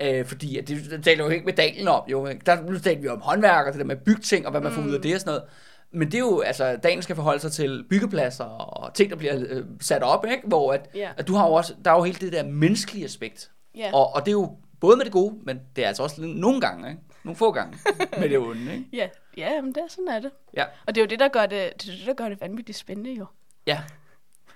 [0.00, 2.26] øh, fordi at det, det taler jo ikke med Dalen om, jo.
[2.46, 4.82] Der nu taler vi om håndværk og det der med bygting, og hvad man får
[4.82, 5.48] ud af det og sådan noget.
[5.90, 9.34] Men det er jo, altså, dagen skal forholde sig til byggepladser og ting, der bliver
[9.48, 10.42] øh, sat op, ikke?
[10.46, 11.10] Hvor at, Ja.
[11.16, 13.50] at du har jo også, der er jo hele det der menneskelige aspekt.
[13.76, 13.90] ja.
[13.94, 16.60] Og, og det er jo både med det gode, men det er altså også nogle
[16.60, 17.00] gange, ikke?
[17.24, 17.78] Nogle få gange
[18.20, 18.84] med det onde, ikke?
[18.92, 20.30] Ja, ja men det, er- sådan er det.
[20.56, 20.64] Ja.
[20.86, 21.50] Og det er jo det, der gør det,
[21.82, 23.26] det, er det, der gør det vanvittigt spændende jo.
[23.66, 23.80] Ja,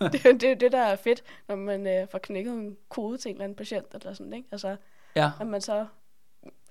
[0.00, 2.76] det, er det er jo det, der er fedt, når man øh, får knækket en
[2.88, 4.48] kode til en eller anden patient eller sådan, ikke?
[4.52, 4.76] Altså,
[5.16, 5.86] ja, at man så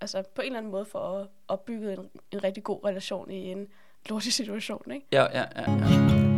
[0.02, 3.68] altså, på en eller anden måde får opbygget en, en rigtig god relation i en
[4.10, 5.06] lortig situation, ikke?
[5.12, 5.72] ja, ja, ja.
[5.72, 6.30] ja.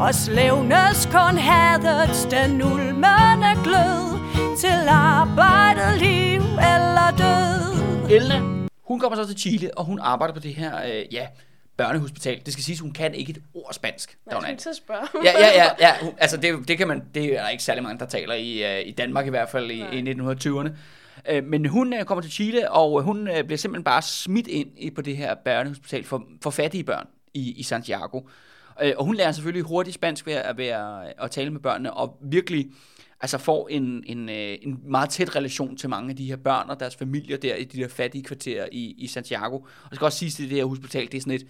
[0.00, 4.04] Og slævnes kun hadets den ulmende glød
[4.58, 10.40] Til arbejdet, liv eller død Elna, hun kommer så til Chile, og hun arbejder på
[10.40, 11.26] det her, øh, ja,
[11.76, 12.40] børnehospital.
[12.44, 14.18] Det skal siges, hun kan ikke et ord spansk.
[14.26, 15.06] Nej, jeg er til at spørge.
[15.24, 15.94] ja, ja, ja, ja.
[16.02, 18.80] Hun, altså det, det kan man, det er der ikke særlig mange, der taler i,
[18.80, 20.70] uh, i Danmark i hvert fald i, i 1920'erne.
[21.28, 24.70] Øh, men hun øh, kommer til Chile, og øh, hun bliver simpelthen bare smidt ind
[24.78, 28.20] i, på det her børnehospital for, for fattige børn i, i Santiago.
[28.96, 32.18] Og hun lærer selvfølgelig hurtigt spansk ved at, ved at, at tale med børnene, og
[32.22, 32.70] virkelig
[33.20, 36.80] altså får en, en, en meget tæt relation til mange af de her børn og
[36.80, 39.56] deres familier der i de der fattige kvarterer i, i Santiago.
[39.56, 41.40] Og jeg skal også sige, at det her hospital, det er sådan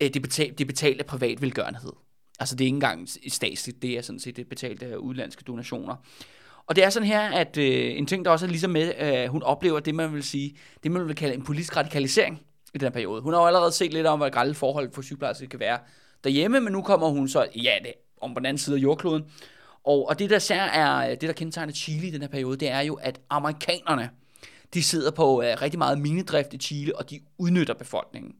[0.00, 1.92] et, det, betal, det betalt af privat velgørenhed.
[2.40, 5.44] Altså det er ikke engang statsligt, det er sådan set det er betalt af udlandske
[5.44, 5.96] donationer.
[6.66, 9.28] Og det er sådan her, at øh, en ting, der også er ligesom med, øh,
[9.28, 12.40] hun oplever det, man vil sige, det man vil kalde en politisk radikalisering
[12.74, 13.22] i den her periode.
[13.22, 15.78] Hun har jo allerede set lidt om, hvad grælde forhold for sygeplejersker kan være
[16.24, 19.24] derhjemme, men nu kommer hun så, ja, det om på den anden side af jordkloden.
[19.84, 22.68] Og, og det, der sær er, det, der kendetegner Chile i den her periode, det
[22.68, 24.10] er jo, at amerikanerne,
[24.74, 28.32] de sidder på øh, rigtig meget minedrift i Chile, og de udnytter befolkningen.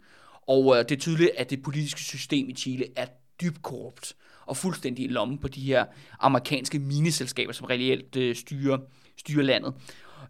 [0.48, 3.06] Og øh, det er tydeligt, at det politiske system i Chile er
[3.40, 4.14] dybt korrupt
[4.46, 5.84] og fuldstændig i lommen på de her
[6.20, 8.78] amerikanske mineselskaber, som reelt øh, styrer,
[9.18, 9.74] styrer landet.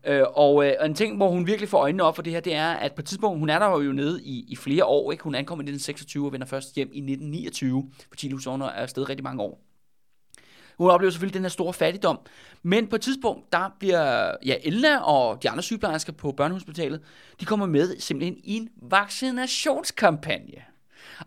[0.07, 2.41] Øh, og, øh, og en ting, hvor hun virkelig får øjnene op for det her,
[2.41, 5.13] det er, at på et tidspunkt, hun er der jo nede i, i flere år,
[5.13, 5.25] ikke?
[5.25, 9.09] Hun ankom i 1926 og vender først hjem i 1929, for Chile hun er afsted
[9.09, 9.61] rigtig mange år.
[10.79, 12.19] Hun oplever selvfølgelig den her store fattigdom.
[12.63, 17.01] Men på et tidspunkt, der bliver ja, Elna og de andre sygeplejersker på børnehospitalet,
[17.41, 20.72] de kommer med simpelthen i en vaccinationskampagne.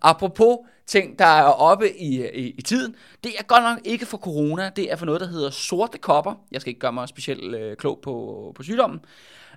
[0.01, 4.17] Apropos ting, der er oppe i, i, i tiden, det er godt nok ikke for
[4.17, 6.33] corona, det er for noget, der hedder sorte kopper.
[6.51, 8.99] Jeg skal ikke gøre mig specielt øh, klog på, på sygdommen.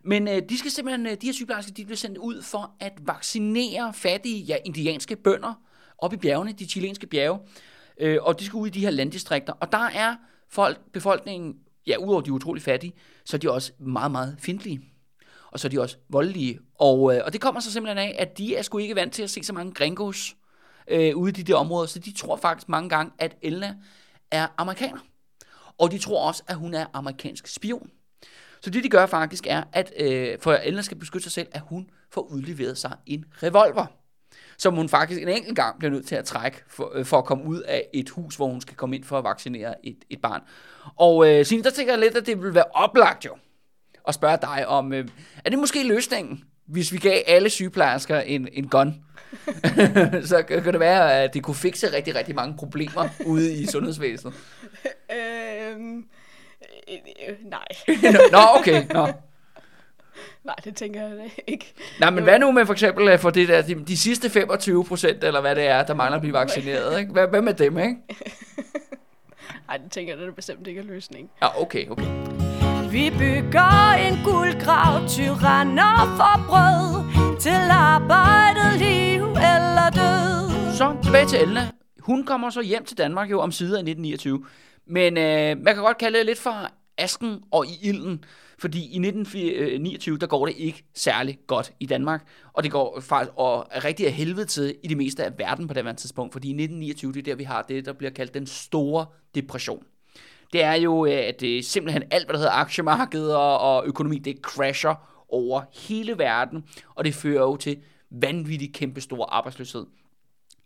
[0.02, 2.92] Men øh, de skal simpelthen, øh, de her sygeplejersker, de bliver sendt ud for at
[3.00, 5.60] vaccinere fattige, ja, indianske bønder
[5.98, 7.38] op i bjergene, de chilenske bjerge.
[8.00, 9.52] Øh, og de skal ud i de her landdistrikter.
[9.52, 10.16] Og der er
[10.48, 11.54] folk, befolkningen,
[11.86, 12.92] ja, udover de er utrolig fattige,
[13.24, 14.80] så er de også meget, meget fjendtlige
[15.52, 16.58] og så er de også voldelige.
[16.78, 19.22] Og, øh, og det kommer så simpelthen af, at de er sgu ikke vant til
[19.22, 20.36] at se så mange gringos
[20.88, 23.74] øh, ude i de der områder, så de tror faktisk mange gange, at Elna
[24.30, 25.00] er amerikaner.
[25.78, 27.90] Og de tror også, at hun er amerikansk spion.
[28.60, 31.60] Så det, de gør faktisk, er, at øh, for Elna skal beskytte sig selv, at
[31.60, 33.86] hun får udleveret sig en revolver
[34.58, 37.24] som hun faktisk en enkelt gang bliver nødt til at trække for, øh, for at
[37.24, 40.20] komme ud af et hus, hvor hun skal komme ind for at vaccinere et, et
[40.20, 40.42] barn.
[40.96, 43.36] Og øh, Signe, der tænker jeg lidt, at det vil være oplagt jo
[44.08, 45.08] at spørge dig om, øh,
[45.44, 48.94] er det måske løsningen, hvis vi gav alle sygeplejersker en, en gun?
[50.30, 54.34] så kan det være, at det kunne fikse rigtig, rigtig mange problemer ude i sundhedsvæsenet.
[55.16, 56.04] Øhm,
[56.88, 56.94] øh,
[57.28, 57.66] øh, nej.
[58.32, 58.86] Nå, okay.
[58.90, 59.08] Nå.
[60.44, 61.74] Nej, det tænker jeg ikke.
[62.00, 64.84] Nej, men hvad nu med for eksempel øh, for det der, de, de sidste 25
[64.84, 67.12] procent, eller hvad det er, der mangler at blive vaccineret, ikke?
[67.12, 67.96] Hvad, hvad med dem, ikke?
[69.68, 71.30] Nej, det tænker jeg, det er bestemt ikke er løsning.
[71.42, 72.57] Ja, okay, okay.
[72.92, 80.74] Vi bygger en guldgrav, tyranner for brød, til arbejdet, liv eller død.
[80.76, 81.70] Så tilbage til Elna.
[82.00, 84.44] Hun kommer så hjem til Danmark jo om sider i 1929.
[84.86, 88.24] Men øh, man kan godt kalde det lidt for asken og i ilden,
[88.58, 93.32] fordi i 1929, der går det ikke særlig godt i Danmark, og det går faktisk
[93.36, 96.48] og er rigtig af helvede til i det meste af verden på det tidspunkt, fordi
[96.48, 99.82] i 1929, det er der, vi har det, der bliver kaldt den store depression.
[100.52, 104.36] Det er jo, øh, at det simpelthen alt, hvad der hedder aktiemarkedet og økonomi, det
[104.42, 104.94] crasher
[105.28, 107.76] over hele verden, og det fører jo til
[108.10, 109.86] vanvittig kæmpe stor arbejdsløshed.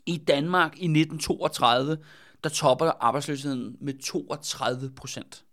[0.06, 1.98] I Danmark i 1932,
[2.44, 5.44] der topper arbejdsløsheden med 32 procent.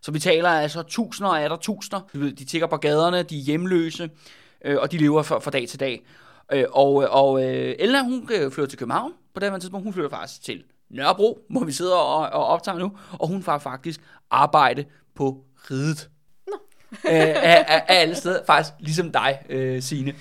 [0.00, 2.00] Så vi taler altså tusinder og der tusinder.
[2.14, 4.10] De tigger på gaderne, de er hjemløse,
[4.64, 6.06] øh, og de lever fra, fra dag til dag.
[6.52, 9.84] Øh, og øh, og øh, Elna, hun øh, flytter til København på det her tidspunkt.
[9.84, 12.92] Hun flytter faktisk til Nørrebro, hvor vi sidder og, og optager nu.
[13.12, 16.10] Og hun får faktisk arbejde på ridet.
[16.46, 16.52] Nå.
[17.10, 20.14] Æ, af, af, af alle steder, faktisk ligesom dig, øh, Signe.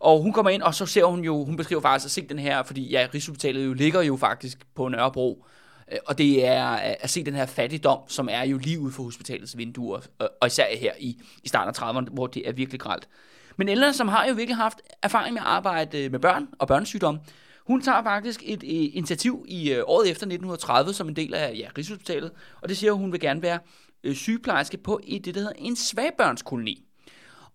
[0.00, 2.38] Og hun kommer ind, og så ser hun jo, hun beskriver faktisk at se den
[2.38, 5.46] her, fordi ja, Rigshospitalet jo ligger jo faktisk på Nørrebro.
[5.92, 6.64] Øh, og det er
[7.00, 10.00] at se den her fattigdom, som er jo lige ude for hospitalets vinduer,
[10.40, 13.08] og især her i, i starten af 30'erne, hvor det er virkelig gralt.
[13.56, 17.20] Men Ella, som har jo virkelig haft erfaring med at arbejde med børn og børnesygdomme,
[17.66, 21.54] hun tager faktisk et, et initiativ i øh, året efter 1930 som en del af
[21.58, 22.30] ja, Rigshospitalet,
[22.62, 23.58] og det siger, at hun vil gerne være
[24.04, 26.84] øh, sygeplejerske på et, det, der hedder en svagbørnskoloni.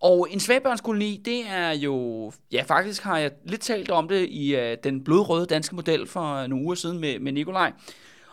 [0.01, 4.55] Og en svagbørnskoloni, det er jo, ja faktisk har jeg lidt talt om det i
[4.55, 7.71] øh, den blodrøde danske model for øh, nogle uger siden med, med Nikolaj,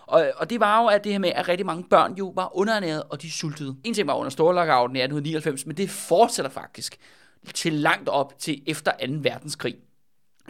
[0.07, 2.57] og, og det var jo at det her med, at rigtig mange børn jo var
[2.57, 3.77] underernæret, og de sultede.
[3.85, 6.99] En ting var under storlockouten i 1899, men det fortsætter faktisk
[7.55, 9.12] til langt op til efter 2.
[9.23, 9.77] verdenskrig.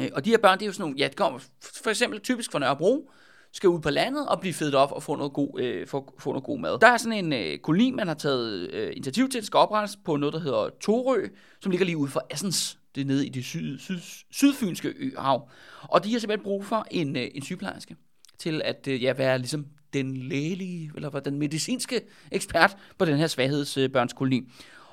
[0.01, 1.39] Øh, og de her børn, det er jo sådan nogle, ja, det kommer
[1.83, 3.11] for eksempel typisk fra Nørrebro,
[3.53, 6.31] skal ud på landet og blive fedt op og få noget god, øh, for, få
[6.31, 6.79] noget god mad.
[6.79, 10.17] Der er sådan en øh, koloni, man har taget øh, initiativ til, skal oprettes på
[10.17, 11.27] noget, der hedder Torø,
[11.61, 12.79] som ligger lige ude for Assens.
[12.95, 13.99] Det er nede i det syd, syd,
[14.31, 15.49] sydfynske øhav.
[15.83, 17.97] Og de har simpelthen brug for en, øh, en sygeplejerske
[18.39, 22.01] til at øh, ja, være ligesom den lægelige, eller hvad, den medicinske
[22.33, 24.43] ekspert på den her svaghedsbørnskoloni.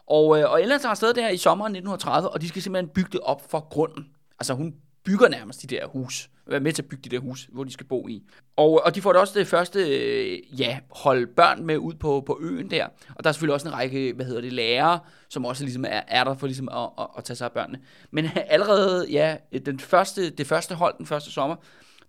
[0.08, 3.10] Og, øh, og Ellen tager afsted der i sommeren 1930, og de skal simpelthen bygge
[3.12, 4.06] det op for grunden.
[4.40, 7.50] Altså hun bygger nærmest de der hus, være med til at bygge de der hus,
[7.52, 8.24] hvor de skal bo i.
[8.56, 12.24] Og, og de får da også det første, øh, ja, hold børn med ud på,
[12.26, 12.88] på øen der.
[13.16, 16.02] Og der er selvfølgelig også en række, hvad hedder det, lærere, som også ligesom er,
[16.08, 17.80] er der for ligesom at, at, at tage sig af børnene.
[18.12, 21.56] Men allerede, ja, den første, det første hold, den første sommer,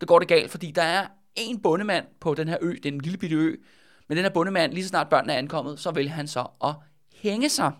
[0.00, 3.18] der går det galt, fordi der er en bondemand på den her ø, den lille
[3.18, 3.56] bitte ø,
[4.08, 6.74] men den her bondemand, lige så snart børnene er ankommet, så vil han så at
[7.14, 7.72] hænge sig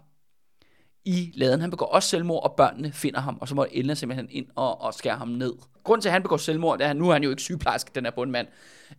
[1.04, 1.60] i laden.
[1.60, 4.82] Han begår også selvmord, og børnene finder ham, og så må Elna simpelthen ind og,
[4.82, 5.52] og skære ham ned.
[5.84, 7.90] Grunden til, at han begår selvmord, det er, at nu er han jo ikke sygeplejerske,
[7.94, 8.46] den her bundmand.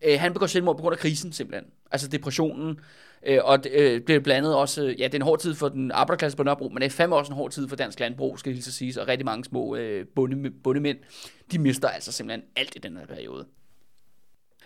[0.01, 1.65] Øh, han begår selvmord på grund af krisen simpelthen.
[1.91, 2.79] Altså depressionen,
[3.25, 5.69] øh, og det øh, bliver blandet også, øh, ja, det er en hård tid for
[5.69, 8.39] den arbejderklasse på Nørrebro, men det er fandme også en hård tid for dansk landbrug,
[8.39, 10.97] skal det så sige, og rigtig mange små øh, bunde, bundemænd,
[11.51, 13.45] de mister altså simpelthen alt i den her periode.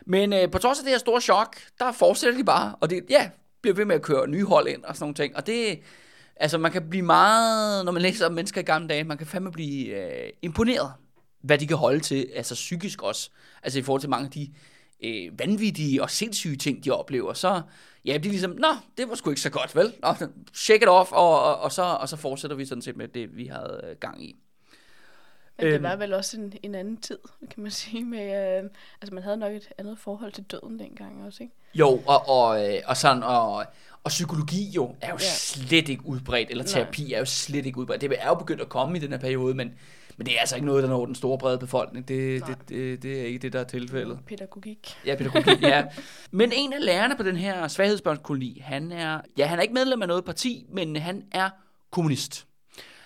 [0.05, 3.03] Men øh, på trods af det her store chok, der fortsætter de bare, og det
[3.09, 3.29] ja,
[3.61, 5.35] bliver ved med at køre nye hold ind og sådan nogle ting.
[5.35, 5.79] Og det,
[6.39, 9.27] altså man kan blive meget, når man læser om mennesker i gamle dage, man kan
[9.27, 10.93] fandme blive øh, imponeret,
[11.41, 13.29] hvad de kan holde til, altså psykisk også.
[13.63, 14.53] Altså i forhold til mange af de
[15.03, 17.61] øh, vanvittige og sindssyge ting, de oplever, så
[18.05, 19.93] ja, det er ligesom, nå, det var sgu ikke så godt, vel?
[20.01, 20.13] Nå,
[20.53, 23.37] shake it off, og, og, og, så, og så fortsætter vi sådan set med det,
[23.37, 24.35] vi havde øh, gang i.
[25.57, 25.83] Men det øhm.
[25.83, 27.19] var vel også en, en anden tid,
[27.51, 28.05] kan man sige.
[28.05, 28.69] Med, øh,
[29.01, 31.55] altså man havde nok et andet forhold til døden dengang også, ikke?
[31.73, 33.65] Jo, og, og, øh, og sådan, og,
[34.03, 35.33] og psykologi jo er jo ja.
[35.35, 37.13] slet ikke udbredt, eller terapi Nej.
[37.13, 38.01] er jo slet ikke udbredt.
[38.01, 39.71] Det er jo begyndt at komme i den her periode, men,
[40.17, 42.07] men det er altså ikke noget, der når den store brede befolkning.
[42.07, 44.19] Det, det, det, det er ikke det, der er tilfældet.
[44.27, 44.97] Pædagogik.
[45.05, 45.85] Ja, pædagogik, ja.
[46.31, 50.01] Men en af lærerne på den her svaghedsbørnskoloni, han er, ja, han er ikke medlem
[50.01, 51.49] af noget parti, men han er
[51.91, 52.45] kommunist.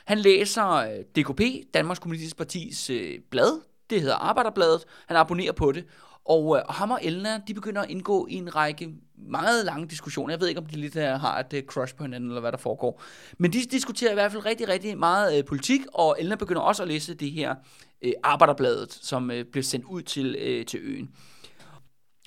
[0.05, 1.41] Han læser øh, DKP,
[1.73, 3.61] Danmarks Kommunistiske Partis øh, blad.
[3.89, 4.83] Det hedder Arbejderbladet.
[5.07, 5.85] Han abonnerer på det.
[6.25, 8.89] Og, øh, og ham og Elna, de begynder at indgå i en række
[9.27, 10.33] meget lange diskussioner.
[10.33, 12.57] Jeg ved ikke, om de lidt har et øh, crush på hinanden, eller hvad der
[12.57, 13.01] foregår.
[13.37, 16.83] Men de diskuterer i hvert fald rigtig, rigtig meget øh, politik, og Elna begynder også
[16.83, 17.55] at læse det her
[18.01, 21.09] øh, Arbejderbladet, som øh, bliver sendt ud til, øh, til øen.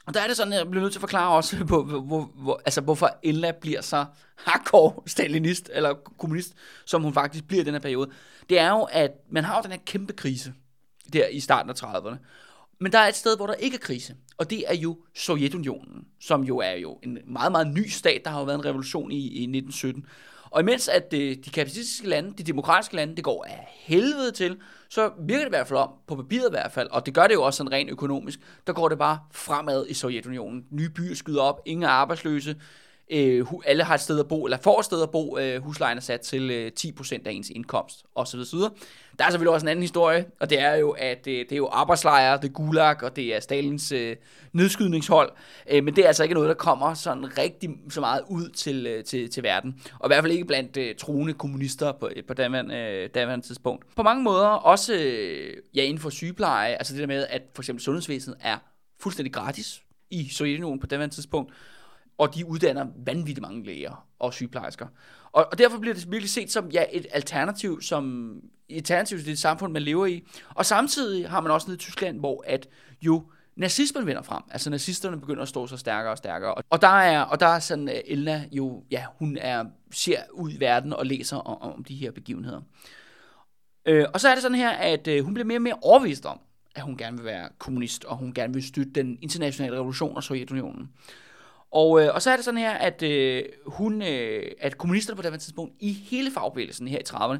[0.06, 2.30] Og der er det sådan, at jeg bliver nødt til at forklare også, på, hvor,
[2.34, 4.04] hvor, altså, hvorfor Elna bliver så
[4.36, 6.54] hardcore stalinist, eller kommunist,
[6.84, 8.10] som hun faktisk bliver i den her periode.
[8.48, 10.54] Det er jo, at man har jo den her kæmpe krise,
[11.12, 12.16] der i starten af 30'erne.
[12.80, 16.06] Men der er et sted, hvor der ikke er krise, og det er jo Sovjetunionen,
[16.20, 18.20] som jo er jo en meget, meget ny stat.
[18.24, 20.06] Der har jo været en revolution i, i 1917.
[20.50, 24.56] Og imens at de, de kapitalistiske lande, de demokratiske lande, det går af helvede til,
[24.88, 27.26] så virker det i hvert fald om, på papiret i hvert fald, og det gør
[27.26, 30.64] det jo også sådan rent økonomisk, der går det bare fremad i Sovjetunionen.
[30.70, 32.56] Nye byer skyder op, ingen er arbejdsløse,
[33.10, 35.98] øh, alle har et sted at bo, eller får et sted at bo, øh, huslejen
[35.98, 38.40] er sat til øh, 10% af ens indkomst, osv.
[38.40, 38.58] osv.
[39.18, 41.56] Der er selvfølgelig også en anden historie, og det er jo, at øh, det er
[41.56, 44.16] jo arbejdslejre, det er gulag, og det er Stalins øh,
[44.52, 45.32] nedskydningshold,
[45.70, 48.86] øh, men det er altså ikke noget, der kommer sådan rigtig så meget ud til,
[48.86, 52.24] øh, til, til verden, og i hvert fald ikke blandt øh, troende kommunister på, øh,
[52.24, 53.84] på daværende, øh, daværende tidspunkt.
[53.96, 57.62] På mange måder også øh, ja, inden for sygepleje, altså det der med, at for
[57.62, 58.58] eksempel sundhedsvæsenet er
[59.00, 61.52] fuldstændig gratis i Sovjetunionen på daværende tidspunkt,
[62.18, 64.86] og de uddanner vanvittigt mange læger og sygeplejersker.
[65.36, 68.34] Og, og derfor bliver det virkelig set som ja, et alternativ, som
[68.68, 70.24] et alternativ til det samfund, man lever i.
[70.54, 72.68] Og samtidig har man også nede i Tyskland, hvor at
[73.02, 73.22] jo
[73.56, 74.42] nazismen vinder frem.
[74.50, 76.54] Altså nazisterne begynder at stå så stærkere og stærkere.
[76.54, 80.52] Og der er, og der er sådan, øh, Elna jo, ja, hun er, ser ud
[80.52, 82.60] i verden og læser om, om de her begivenheder.
[83.86, 86.26] Øh, og så er det sådan her, at øh, hun bliver mere og mere overbevist
[86.26, 86.40] om,
[86.74, 90.22] at hun gerne vil være kommunist, og hun gerne vil støtte den internationale revolution og
[90.22, 90.90] Sovjetunionen.
[91.76, 95.30] Og, øh, og så er det sådan her, at, øh, hun, øh, at kommunisterne på
[95.30, 97.38] det tidspunkt i hele fagbevægelsen her i 30'erne,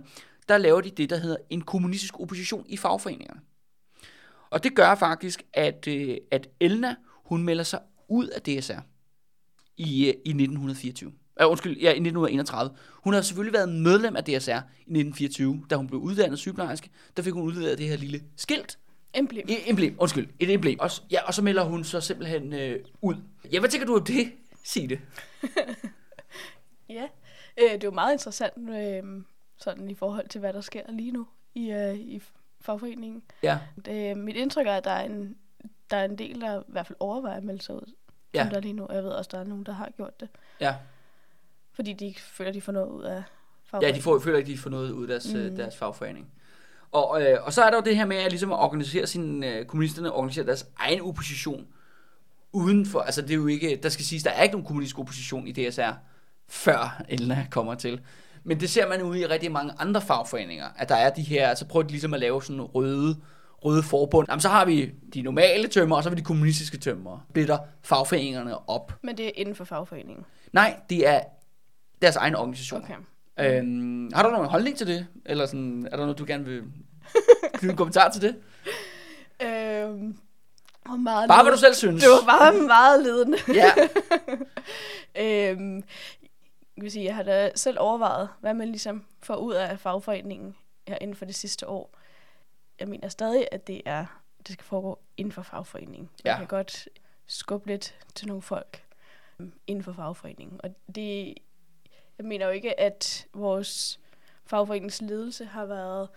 [0.49, 3.40] der laver de det, der hedder en kommunistisk opposition i fagforeningerne.
[4.51, 6.94] Og det gør faktisk, at, øh, at Elna,
[7.25, 8.81] hun melder sig ud af DSR
[9.77, 11.12] i, øh, i 1924.
[11.40, 12.70] Uh, undskyld, ja, i 1931.
[13.05, 14.51] Hun har selvfølgelig været medlem af DSR
[14.87, 16.90] i 1924, da hun blev uddannet sygeplejerske.
[17.16, 18.79] Der fik hun udleveret det her lille skilt,
[19.16, 19.44] Emblem.
[19.48, 20.79] et emblem, undskyld, et emblem.
[20.81, 23.14] Og, ja, og så melder hun så simpelthen øh, ud.
[23.52, 24.33] Ja, hvad tænker du om det,
[24.64, 25.00] Sig det.
[26.88, 27.02] Ja,
[27.59, 29.22] øh, det er jo meget interessant øh,
[29.59, 32.22] sådan i forhold til, hvad der sker lige nu i, øh, i
[32.61, 33.22] fagforeningen.
[33.42, 35.37] Ja, Det, mit indtryk er, at der er en,
[35.90, 37.92] der er en del, der i hvert fald overvejer at melde sig ud.
[38.35, 38.42] Ja.
[38.42, 38.87] Som der er lige nu.
[38.90, 40.29] Jeg ved også, der er nogen, der har gjort det.
[40.61, 40.74] ja.
[41.72, 43.22] Fordi de ikke føler, de får noget ud af Ja,
[43.64, 43.98] fagforeningen.
[43.98, 45.40] de får, føler ikke, de får noget ud af deres, mm.
[45.40, 45.57] Mm.
[45.57, 46.33] deres fagforening.
[46.97, 49.47] Og, øh, og så er der jo det her med at, ligesom at organisere sine,
[49.47, 51.67] øh, kommunisterne organisere deres egen opposition
[52.53, 53.01] udenfor.
[53.01, 55.53] Altså det er jo ikke, der skal siges, der er ikke nogen kommunistisk opposition i
[55.53, 55.93] DSR,
[56.49, 58.01] før Elna kommer til.
[58.45, 61.55] Men det ser man ude i rigtig mange andre fagforeninger, at der er de her,
[61.55, 63.17] så prøver de ligesom at lave sådan røde,
[63.65, 64.27] røde forbund.
[64.29, 67.27] Jamen, så har vi de normale tømmer, og så har vi de kommunistiske tømmer.
[67.31, 68.99] Splitter fagforeningerne op.
[69.03, 70.25] Men det er inden for fagforeningen.
[70.53, 71.21] Nej, det er
[72.03, 72.83] deres egen organisation.
[72.85, 72.95] Okay.
[73.40, 75.07] Øhm, har du nogen holdning til det?
[75.25, 76.62] Eller sådan, er der noget, du gerne vil
[77.55, 78.37] knytte en kommentar til det?
[79.42, 80.18] Øhm,
[80.88, 82.03] og meget Bare hvad du selv synes.
[82.03, 83.38] Det var bare meget ledende.
[83.62, 83.70] Ja,
[85.51, 85.77] øhm,
[86.77, 90.57] jeg vil sige, jeg har da selv overvejet, hvad man ligesom får ud af fagforeningen
[90.88, 91.90] her inden for det sidste år.
[92.81, 94.07] Jeg mener stadig, at det er
[94.46, 96.11] det skal foregå inden for fagforeningen.
[96.25, 96.37] Man Ja.
[96.38, 96.88] kan godt
[97.27, 98.83] skubbe lidt til nogle folk
[99.40, 100.61] øhm, inden for fagforeningen.
[100.62, 101.35] Og det,
[102.18, 104.00] jeg mener jo ikke, at vores
[104.44, 106.09] fagforeningsledelse har været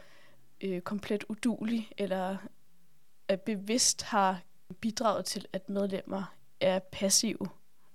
[0.61, 2.37] øh, komplet udulig, eller
[3.27, 4.41] at bevidst har
[4.81, 7.47] bidraget til, at medlemmer er passive.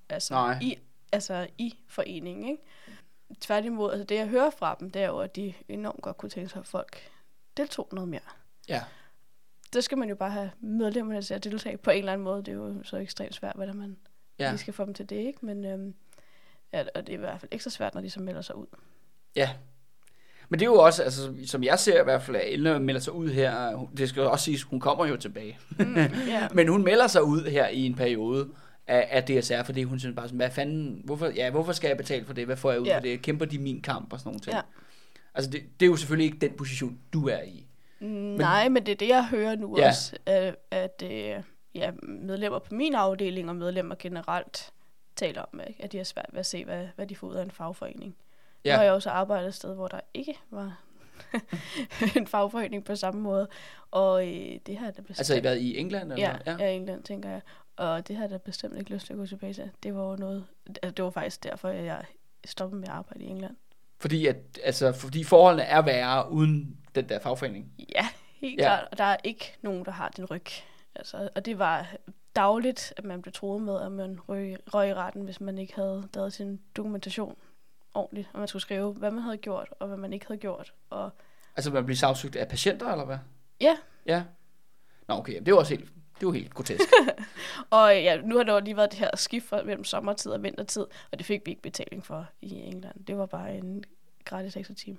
[0.08, 0.58] Altså, Nej.
[0.62, 0.78] I,
[1.12, 2.62] altså i foreningen, ikke?
[3.40, 6.30] Tværtimod, altså det jeg hører fra dem, det er jo, at de enormt godt kunne
[6.30, 7.10] tænke sig, at folk
[7.56, 8.20] deltog noget mere.
[8.68, 8.82] ja.
[9.72, 12.38] Det skal man jo bare have medlemmerne til at deltage på en eller anden måde.
[12.38, 13.96] Det er jo så ekstremt svært, hvordan man
[14.38, 14.50] ja.
[14.50, 15.46] lige skal få dem til det, ikke?
[15.46, 15.94] Men øhm,
[16.78, 18.66] ja, og det er i hvert fald ekstra svært, når de så melder sig ud.
[19.36, 19.50] ja.
[20.48, 23.00] Men det er jo også, altså, som jeg ser i hvert fald, at Elna melder
[23.00, 23.86] sig ud her.
[23.96, 25.58] Det skal jo også siges, hun kommer jo tilbage.
[25.78, 25.96] Mm,
[26.28, 26.48] ja.
[26.54, 28.48] Men hun melder sig ud her i en periode
[28.86, 31.96] af, af DSR, fordi hun synes bare sådan, hvad fanden, hvorfor, ja, hvorfor skal jeg
[31.96, 32.46] betale for det?
[32.46, 32.94] Hvad får jeg ud Ja.
[32.96, 33.22] af det?
[33.22, 34.54] Kæmper de min kamp og sådan nogle ting?
[34.56, 34.60] Ja.
[35.34, 37.66] Altså, det, det er jo selvfølgelig ikke den position, du er i.
[38.00, 39.88] Mm, Nej, men det er det, jeg hører nu ja.
[39.88, 41.42] også, at, at øh,
[41.74, 44.70] ja, medlemmer på min afdeling og medlemmer generelt
[45.16, 47.42] taler om, at de har svært ved at se, hvad, hvad de får ud af
[47.42, 48.16] en fagforening.
[48.64, 48.70] Ja.
[48.70, 48.74] Ja.
[48.74, 50.80] Nu har jeg også arbejdet et sted, hvor der ikke var
[52.16, 53.48] en fagforening på samme måde,
[53.90, 55.18] og øh, det har jeg da bestemt...
[55.18, 56.12] Altså, I været i England?
[56.12, 56.36] Eller?
[56.46, 56.68] Ja, ja.
[56.70, 57.40] i England, tænker jeg.
[57.76, 59.70] Og det har jeg da bestemt ikke lyst til at gå tilbage til.
[59.82, 60.44] Det var noget...
[60.66, 62.04] Altså, det var faktisk derfor, at jeg
[62.44, 63.56] stoppede med at arbejde i England.
[63.98, 67.72] Fordi, at, altså, fordi forholdene er værre uden den der fagforening.
[67.94, 68.08] Ja,
[68.40, 68.64] helt Ja.
[68.64, 68.68] ja.
[68.76, 68.88] klart.
[68.92, 70.46] Og der er ikke nogen, der har din ryg.
[70.94, 71.94] Altså, og det var
[72.36, 75.74] dagligt, at man blev troet med, at man røg, røg i retten, hvis man ikke
[75.74, 77.36] havde lavet sin dokumentation
[77.94, 78.28] ordentligt.
[78.32, 80.72] Og man skulle skrive, hvad man havde gjort, og hvad man ikke havde gjort.
[80.90, 81.10] Og
[81.56, 83.18] Altså, man bliver sagsøgt af patienter, eller hvad?
[83.60, 83.76] ja,
[84.06, 84.24] Ja.
[85.08, 85.38] Nå, okay.
[85.38, 86.88] Det jo også helt, det jo helt grotesk.
[87.70, 90.82] og ja, nu har der jo lige været det her skift mellem sommertid og vintertid,
[91.12, 93.04] og det fik vi ikke betaling for i England.
[93.04, 93.84] Det var bare en
[94.24, 94.96] gratis ekstra time.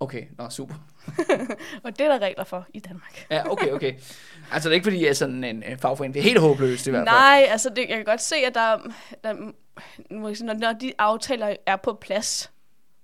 [0.00, 0.74] Okay, nå, super.
[1.84, 3.26] Og det er der regler for i Danmark.
[3.30, 3.94] Ja, okay, okay.
[4.52, 6.90] Altså, det er ikke fordi, at sådan en, en fagforening, det er helt håbløst i
[6.90, 7.18] hvert fald.
[7.18, 8.78] Nej, altså det, jeg kan godt se, at der,
[9.24, 9.52] der
[10.10, 12.52] jeg når, når de aftaler er på plads,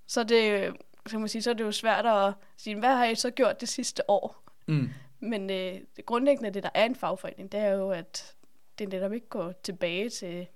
[0.07, 0.73] så er det,
[1.05, 3.31] så kan man sige, så er det jo svært at sige, hvad har I så
[3.31, 4.43] gjort det sidste år?
[4.67, 4.89] Mm.
[5.19, 8.35] Men øh, det grundlæggende, det der er en fagforening, det er jo, at
[8.79, 10.47] det netop ikke går tilbage til,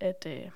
[0.00, 0.50] at øh,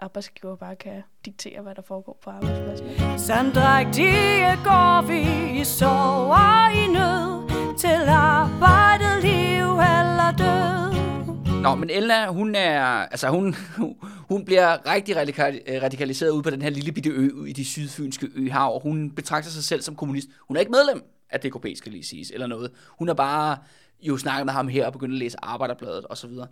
[0.00, 3.18] arbejdsgiver bare kan diktere, hvad der foregår på arbejdspladsen.
[3.18, 5.20] Sandrægtige går vi
[5.60, 10.90] i sorg og i nød Til arbejdet, liv eller død
[11.62, 13.54] Nå, men Elna, hun er, altså hun,
[14.30, 17.64] hun bliver rigtig radikal, øh, radikaliseret ude på den her lille bitte ø i de
[17.64, 18.82] sydfynske øhav.
[18.82, 20.28] Hun betragter sig selv som kommunist.
[20.48, 22.70] Hun er ikke medlem af DKP, skal lige siges, eller noget.
[22.98, 23.56] Hun er bare
[24.02, 26.46] jo snakket med ham her og begyndt at læse Arbejderbladet og så videre.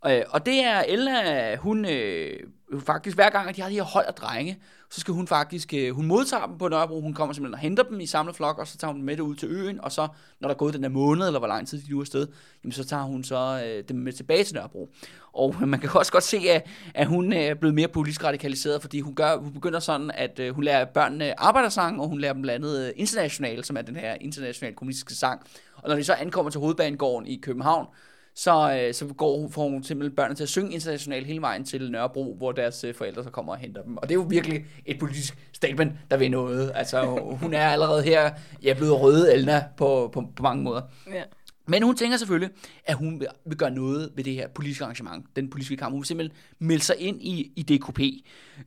[0.00, 2.40] Og, og det er Elna, hun øh,
[2.74, 4.58] Øh, faktisk hver gang, at de har de her hold af drenge,
[4.90, 7.82] så skal hun faktisk, øh, hun modtager dem på Nørrebro, hun kommer simpelthen og henter
[7.82, 10.08] dem i samleflok, og så tager hun dem med ud til øen, og så,
[10.40, 12.26] når der er gået den der måned, eller hvor lang tid de nu er afsted,
[12.64, 14.88] jamen så tager hun så øh, dem med tilbage til Nørrebro.
[15.32, 18.24] Og øh, man kan også godt se, at, at hun øh, er blevet mere politisk
[18.24, 22.20] radikaliseret, fordi hun, gør, hun begynder sådan, at øh, hun lærer børnene arbejdersang, og hun
[22.20, 25.40] lærer dem blandt andet øh, international, som er den her internationale kommunistiske sang.
[25.76, 27.86] Og når de så ankommer til hovedbanegården i København,
[28.34, 31.64] så, øh, så går, hun- får hun simpelthen børnene til at synge internationalt hele vejen
[31.64, 33.96] til Nørrebro, hvor deres øh, forældre så kommer og henter dem.
[33.96, 36.72] Og det er jo virkelig et politisk statement, der vil noget.
[36.74, 37.04] Altså,
[37.42, 38.30] hun er allerede her,
[38.62, 40.82] jeg er blevet røde Elna på, på, på mange måder.
[41.12, 41.22] Ja.
[41.66, 42.50] Men hun tænker selvfølgelig,
[42.86, 45.92] at hun vil, vil gøre noget ved det her politiske arrangement, den politiske kamp.
[45.92, 48.00] Hun vil simpelthen melde sig ind i, i DKP,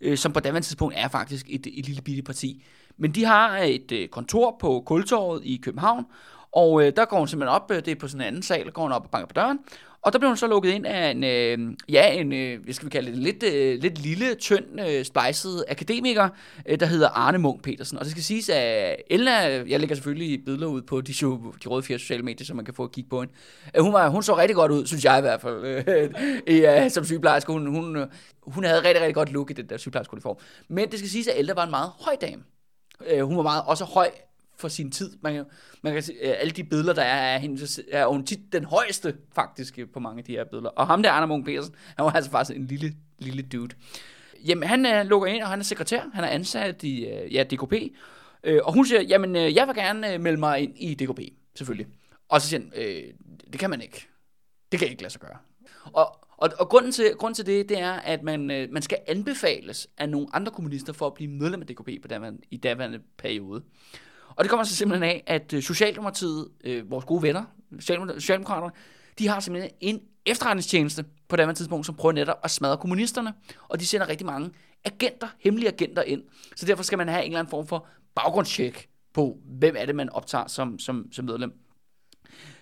[0.02, 2.64] øh, som på daværende tidspunkt er faktisk et, et lille bitte parti.
[2.98, 6.06] Men de har et øh, kontor på Kultorvet i København,
[6.52, 8.72] og øh, der går hun simpelthen op, øh, det er på sådan en anden sal,
[8.72, 9.60] går hun op og banker på døren,
[10.02, 12.86] og der bliver hun så lukket ind af en, øh, ja, en, øh, hvad skal
[12.86, 16.30] vi kalde det, lidt, øh, lidt lille, tynd, øh, splejset akademiker,
[16.66, 17.98] øh, der hedder Arne Munk Petersen.
[17.98, 19.32] Og det skal siges, at Elna,
[19.68, 22.66] jeg lægger selvfølgelig billeder ud på de, show, de røde fire sociale medier, så man
[22.66, 23.34] kan få at kigge på hende.
[23.76, 26.14] Øh, hun, var, hun så rigtig godt ud, synes jeg i hvert fald, øh,
[26.62, 27.52] ja, som sygeplejerske.
[27.52, 28.08] Hun, hun, øh,
[28.42, 30.38] hun havde rigtig, rigtig godt look i den der sygeplejerskeuniform.
[30.68, 32.44] Men det skal siges, at Elna var en meget høj dame.
[33.08, 34.10] Øh, hun var meget også høj
[34.60, 35.18] for sin tid.
[35.22, 35.46] Man kan,
[35.82, 38.64] man kan se, øh, alle de billeder, der er af hende, er hun tit den
[38.64, 40.70] højeste, faktisk, på mange af de her billeder.
[40.70, 43.76] Og ham der, Arne Munk Petersen, han var altså faktisk en lille, lille dude.
[44.48, 46.02] Jamen, han øh, lukker ind, og han er sekretær.
[46.14, 47.74] Han er ansat i øh, ja, DKP.
[48.44, 51.20] Øh, og hun siger, jamen, øh, jeg vil gerne øh, melde mig ind i DKP,
[51.56, 51.88] selvfølgelig.
[52.30, 53.04] Og så siger han, øh,
[53.52, 54.08] det kan man ikke.
[54.72, 55.38] Det kan ikke lade sig gøre.
[55.84, 58.98] Og, og, og grunden, til, grunden til det, det er, at man, øh, man skal
[59.08, 63.00] anbefales af nogle andre kommunister for at blive medlem af DKP på daværende, i daværende
[63.18, 63.64] periode.
[64.38, 67.44] Og det kommer så simpelthen af, at øh, Socialdemokratiet, øh, vores gode venner,
[67.80, 68.72] Socialdemokraterne,
[69.20, 73.34] de har simpelthen en efterretningstjeneste på det tidspunkt, som prøver netop at smadre kommunisterne,
[73.68, 74.52] og de sender rigtig mange
[74.86, 76.24] agenter, hemmelige agenter ind.
[76.56, 79.96] Så derfor skal man have en eller anden form for baggrundstjek på, hvem er det,
[79.96, 81.54] man optager som, som, som medlem.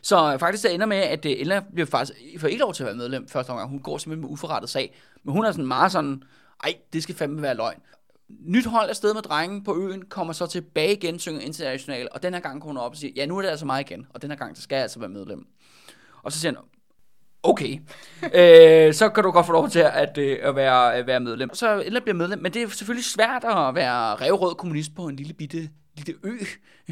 [0.02, 2.84] Så øh, faktisk det ender med, at øh, Ella bliver faktisk for ikke lov til
[2.84, 3.70] at være medlem første omgang.
[3.70, 4.96] Hun går simpelthen med uforrettet sag.
[5.24, 6.24] Men hun er sådan meget sådan,
[6.64, 7.80] ej, det skal fandme være løgn.
[8.30, 12.34] Nyt hold afsted med drengen på øen, kommer så tilbage igen, synger international, og den
[12.34, 14.22] her gang går hun op og siger, ja, nu er det altså mig igen, og
[14.22, 15.48] den her gang, der skal jeg altså være medlem.
[16.24, 16.62] Og så siger han,
[17.44, 17.80] okay,
[18.40, 21.54] øh, så kan du godt få lov til at, øh, at være, at være medlem.
[21.54, 25.16] Så Ella bliver medlem, men det er selvfølgelig svært at være revrød kommunist på en
[25.16, 26.38] lille bitte lille ø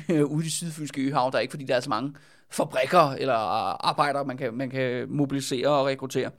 [0.10, 1.30] øh, ude i det sydfynske øhav.
[1.32, 2.14] Der er ikke, fordi der er så mange
[2.50, 3.34] fabrikker eller
[3.86, 6.32] arbejdere, man kan, man kan mobilisere og rekruttere.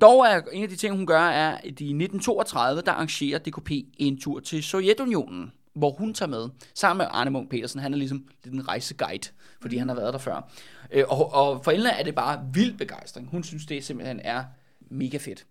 [0.00, 3.70] Dog er en af de ting, hun gør, er, at i 1932, der arrangerer DKP
[3.98, 7.80] en tur til Sovjetunionen, hvor hun tager med, sammen med Arne Munk Petersen.
[7.80, 9.28] Han er ligesom lidt en rejseguide,
[9.60, 10.50] fordi han har været der før.
[10.92, 13.28] Øh, Og, og for Ella er det bare vild begejstring.
[13.30, 14.44] Hun synes, det simpelthen er
[14.90, 15.46] mega fedt.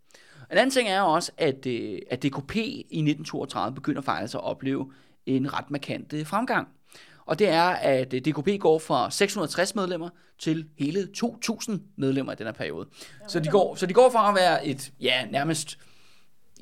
[0.51, 4.91] En anden ting er også, at, øh, at DKP i 1932 begynder faktisk at opleve
[5.25, 6.67] en ret markant øh, fremgang.
[7.29, 10.09] Og det er, at øh, DKP går fra 660 medlemmer
[10.39, 12.89] til hele 2.000 medlemmer i den her periode.
[13.27, 15.77] Så de, går, så de går fra at være et, ja, nærmest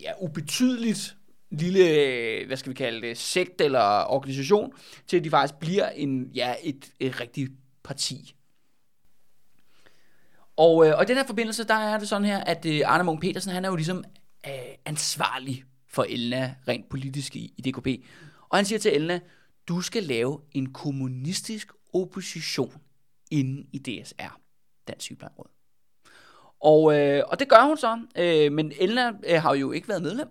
[0.02, 1.18] ja, ubetydeligt
[1.50, 4.74] lille, øh, hvad skal vi kalde det, sekt eller organisation,
[5.08, 7.52] til at de faktisk bliver en, ja, et, et rigtigt
[7.84, 8.36] parti.
[10.58, 13.04] Og, øh, og i den her forbindelse, der er det sådan her, at øh, Arne
[13.04, 14.04] Munk Petersen, han er jo ligesom
[14.48, 14.52] øh,
[14.86, 17.88] ansvarlig for Elna rent politisk i, i DKP.
[18.50, 19.20] Og han siger til Elna,
[19.68, 22.74] du skal lave en kommunistisk opposition
[23.32, 24.40] inde i DSR,
[24.88, 25.50] Dansk Sygeplejeråd.
[26.62, 30.02] Og, øh, og det gør hun så, øh, men Elna øh, har jo ikke været
[30.02, 30.28] medlem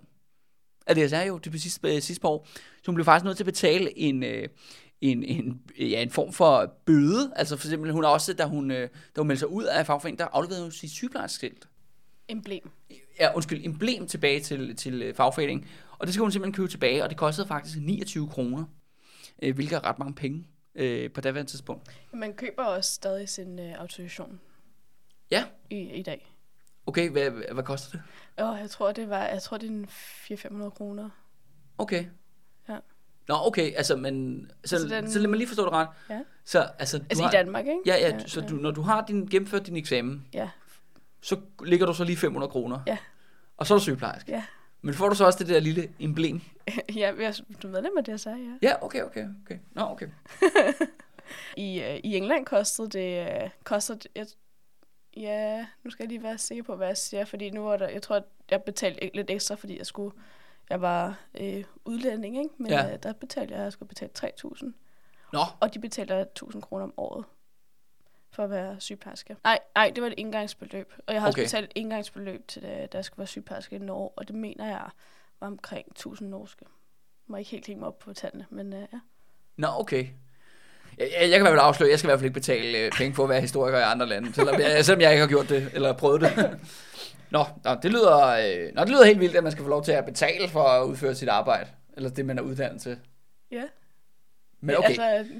[0.87, 2.47] af DSR jo det sidste, øh, sidste par år.
[2.55, 4.49] Så hun blev faktisk nødt til at betale en, øh,
[5.01, 7.33] en, en, ja, en form for bøde.
[7.37, 9.87] Altså for eksempel, hun har også, da hun, øh, da hun meldte sig ud af
[9.87, 11.69] fagforeningen, der afleverede hun sit sygeplejerskilt.
[12.29, 12.71] Emblem.
[13.21, 15.69] Ja, undskyld, emblem tilbage til, til øh, fagforeningen.
[15.99, 18.65] Og det skal hun simpelthen købe tilbage, og det kostede faktisk 29 kroner,
[19.43, 21.91] øh, hvilket er ret mange penge øh, på daværende tidspunkt.
[22.13, 24.41] Man køber også stadig sin øh, autorisation
[25.31, 26.33] Ja, i, i dag.
[26.87, 28.03] okay, hvad, hvad, koster det?
[28.45, 29.87] Og jeg tror, det var, jeg tror, det er en
[30.65, 31.11] 400-500 kroner.
[31.79, 32.07] Okay.
[32.69, 32.79] Ja.
[33.29, 35.11] Nå, okay, altså, men, så, Altså, den...
[35.11, 35.89] så lad mig lige forstå det ret.
[36.11, 36.21] Ja.
[36.45, 37.31] Så, altså, du Altså har...
[37.31, 37.81] i Danmark, ikke?
[37.87, 40.51] Ja, ja, så du, når du har din, gennemført din eksamen, Ja,
[41.21, 42.81] så ligger du så lige 500 kroner.
[42.87, 42.99] Ja.
[43.57, 44.33] Og så er du sygeplejerske.
[44.33, 44.45] ja.
[44.87, 46.41] Men får du så også det der lille emblem?
[46.97, 48.69] ja, jeg, du er medlem af det, jeg sagde, ja.
[48.69, 49.59] Ja, okay, okay, okay.
[49.73, 50.09] Nå, okay.
[51.57, 54.27] I, øh, I England kostede det, øh, kostede det, jeg,
[55.17, 57.89] ja, nu skal jeg lige være sikker på, hvad jeg siger, fordi nu var der,
[57.89, 60.17] jeg tror, at jeg betalte lidt ekstra, fordi jeg skulle,
[60.71, 62.51] jeg var øh, udlænding, ikke?
[62.59, 62.93] Men ja.
[62.93, 64.73] øh, der betalte jeg, jeg skulle betale 3.000,
[65.33, 67.25] Nå, og de betaler 1.000 kroner om året
[68.37, 69.37] for at være sygeplejerske.
[69.45, 71.43] Nej, nej, det var et indgangsbeløb, og jeg har Okay.
[71.43, 74.37] også betalt et indgangsbeløb til, da, da jeg skulle være sygeplejerske i Norge, og det
[74.37, 74.89] mener jeg
[75.41, 76.65] var omkring 1.000 norske.
[76.65, 76.69] Jeg
[77.27, 78.99] må ikke helt hænge mig op på tallene, men øh, ja.
[79.57, 80.07] Nå, okay.
[80.99, 82.79] Jeg, jeg, jeg kan i hvert fald afsløre, jeg skal i hvert fald ikke betale
[82.79, 85.29] øh, penge for at være historiker i andre lande, selvom jeg, selvom jeg ikke har
[85.29, 86.31] gjort det, eller prøvet det.
[87.31, 89.85] Nå, nå, det lyder, øh, nå, det lyder helt vildt, at man skal få lov
[89.85, 92.99] til at betale for at udføre sit arbejde, eller det, man er uddannet til.
[93.51, 93.63] Ja.
[94.61, 94.99] Men okay.
[95.01, 95.33] Altså,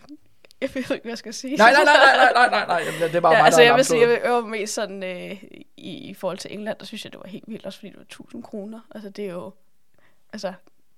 [0.61, 1.57] jeg ved ikke, hvad jeg skal sige.
[1.57, 3.67] Nej, nej, nej, nej, nej, nej, nej, Jamen, det er bare ja, mig, altså der
[3.67, 5.43] jeg vil sige, jeg vil øve mest sådan, øh,
[5.77, 7.97] i, i forhold til England, der synes jeg, det var helt vildt, også fordi det
[7.99, 8.81] var 1000 kroner.
[8.95, 9.53] Altså det er jo,
[10.33, 10.53] altså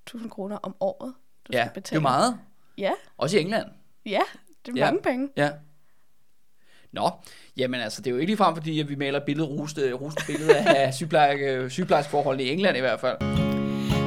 [0.06, 1.96] 1000 kroner om året, du Ja, skal det er betale.
[1.96, 2.38] jo meget.
[2.78, 3.66] Ja, Også i England.
[4.06, 4.20] ja,
[4.66, 4.84] det er Ja.
[4.84, 5.28] mange penge.
[5.36, 5.50] Ja.
[6.92, 7.10] Nå,
[7.56, 10.56] jamen altså, det er jo ikke ligefrem, fordi at vi maler billede, roste, roste billede
[10.56, 13.18] af sygeplejerske, sygeplejerskeforholdene i England i hvert fald.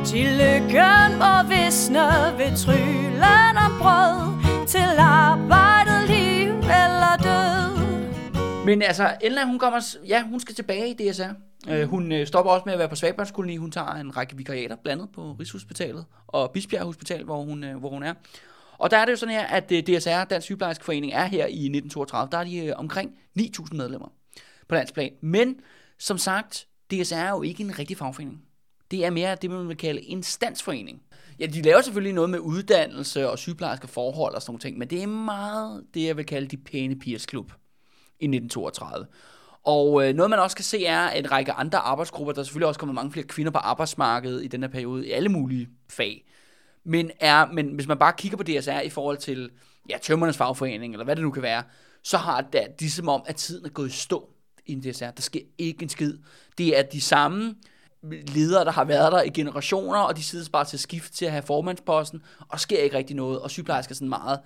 [0.05, 1.99] Til lykken må visne
[2.37, 10.24] ved tryllen om brød Til arbejdet, liv eller død Men altså, Elna, hun kommer, ja,
[10.24, 11.30] hun skal tilbage i DSR.
[11.70, 13.57] Øh, hun øh, stopper også med at være på Svagbørnskoloni.
[13.57, 17.78] Hun tager en række vikariater, blandt andet på Rigshospitalet og Bisbjerg Hospital, hvor hun, øh,
[17.78, 18.14] hvor hun er.
[18.78, 21.66] Og der er det jo sådan her, at øh, DSR, Dansk Sygeplejerskeforening, er her i
[21.66, 22.32] 1932.
[22.32, 24.07] Der er de øh, omkring 9.000 medlemmer
[24.68, 25.12] på landsplan.
[25.22, 25.55] Men
[25.99, 28.41] som sagt, DSR er jo ikke en rigtig fagforening.
[28.91, 31.01] Det er mere det, man vil kalde en standsforening.
[31.41, 34.89] Ja, de laver selvfølgelig noget med uddannelse og sygeplejerske forhold og sådan noget ting, men
[34.89, 37.51] det er meget det, jeg vil kalde de pæne pigers klub
[38.19, 39.07] i 1932.
[39.63, 42.67] Og øh, noget man også kan se er en række andre arbejdsgrupper, der er selvfølgelig
[42.67, 46.25] også kommer mange flere kvinder på arbejdsmarkedet i den her periode, i alle mulige fag.
[46.83, 49.49] Men, er, men hvis man bare kigger på DSR i forhold til
[49.89, 51.63] ja, tømmernes fagforening, eller hvad det nu kan være,
[52.03, 54.29] så har det, det er som om, at tiden er gået i stå
[54.65, 55.11] i en DSR.
[55.11, 56.17] Der sker ikke en skid.
[56.57, 57.55] Det er de samme
[58.03, 61.31] ledere, der har været der i generationer, og de sidder bare til skift til at
[61.31, 64.39] have formandsposten, og sker ikke rigtig noget, og sygeplejersker sådan meget,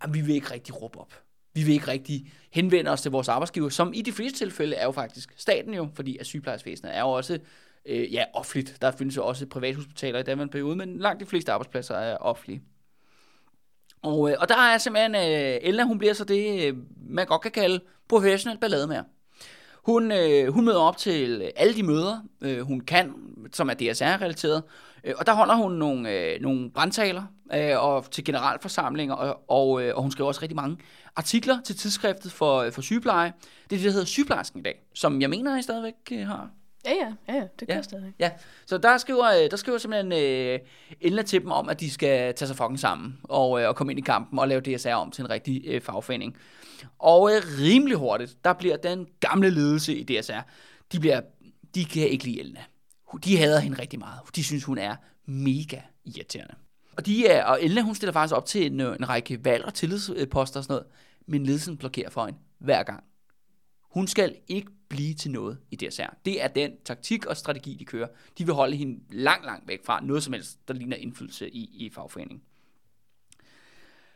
[0.00, 1.14] at vi vil ikke rigtig råbe op.
[1.54, 4.84] Vi vil ikke rigtig henvende os til vores arbejdsgiver, som i de fleste tilfælde er
[4.84, 7.38] jo faktisk staten jo, fordi at sygeplejersvæsenet er jo også
[7.86, 8.78] øh, ja, offentligt.
[8.82, 12.62] Der findes jo også privathospitaler i den periode, men langt de fleste arbejdspladser er offentlige.
[14.02, 17.42] Og, øh, og der er simpelthen, øh, Elna, hun bliver så det, øh, man godt
[17.42, 19.04] kan kalde professionel ballademager.
[19.84, 23.14] Hun, øh, hun møder op til øh, alle de møder, øh, hun kan,
[23.52, 24.62] som er DSR-relateret,
[25.04, 27.22] øh, og der holder hun nogle, øh, nogle brandtaler
[27.54, 30.76] øh, og til generalforsamlinger, og, og, øh, og hun skriver også rigtig mange
[31.16, 33.32] artikler til tidsskriftet for, øh, for sygepleje.
[33.70, 36.50] Det er det, der hedder Sygeplejersken i dag, som jeg mener, I stadigvæk øh, har.
[36.84, 37.82] Ja, ja, ja, ja det gør Ja.
[37.82, 38.12] stadig.
[38.18, 38.30] Ja,
[38.66, 40.58] så der skriver, øh, der skriver simpelthen øh,
[41.00, 43.92] Elna til dem om, at de skal tage sig fucking sammen og, øh, og komme
[43.92, 46.36] ind i kampen og lave DSR om til en rigtig øh, fagforening.
[46.98, 50.40] Og øh, rimelig hurtigt, der bliver den gamle ledelse i DSR,
[50.92, 51.20] de, bliver,
[51.74, 52.60] de kan ikke lide Elna.
[53.24, 54.20] De hader hende rigtig meget.
[54.36, 56.54] De synes, hun er mega irriterende.
[56.96, 59.64] Og, de er, og Elna, hun stiller faktisk op til en, øh, en række valg
[59.64, 60.86] og tillidsposter og sådan noget,
[61.26, 63.04] men ledelsen blokerer for hende hver gang.
[63.90, 66.14] Hun skal ikke blive til noget i DSR.
[66.24, 68.08] Det er den taktik og strategi, de kører.
[68.38, 71.70] De vil holde hende langt, langt væk fra noget som helst, der ligner indflydelse i,
[71.86, 72.42] i fagforeningen.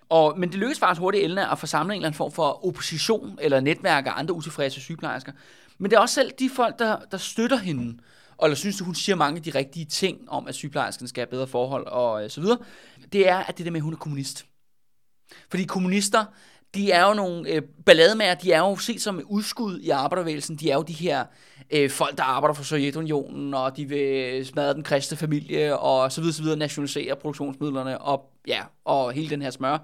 [0.08, 2.66] Og, men det lykkedes faktisk hurtigt Elna at få samlet en eller anden form for
[2.66, 5.32] opposition eller netværk af andre utilfredse sygeplejersker.
[5.78, 7.98] Men det er også selv de folk, der, der støtter hende,
[8.36, 11.20] og eller synes, at hun siger mange af de rigtige ting om, at sygeplejerskerne skal
[11.20, 12.58] have bedre forhold og øh, så videre.
[13.12, 14.46] Det er, at det der med, at hun er kommunist.
[15.50, 16.24] Fordi kommunister,
[16.76, 20.70] de er jo nogle øh, ballademager, de er jo set som udskud i arbejdervægelsen, de
[20.70, 21.24] er jo de her
[21.70, 26.20] øh, folk, der arbejder for Sovjetunionen, og de vil smadre den kristne familie, og så
[26.20, 29.78] videre, så videre, nationalisere produktionsmidlerne, og, ja, og hele den her smør.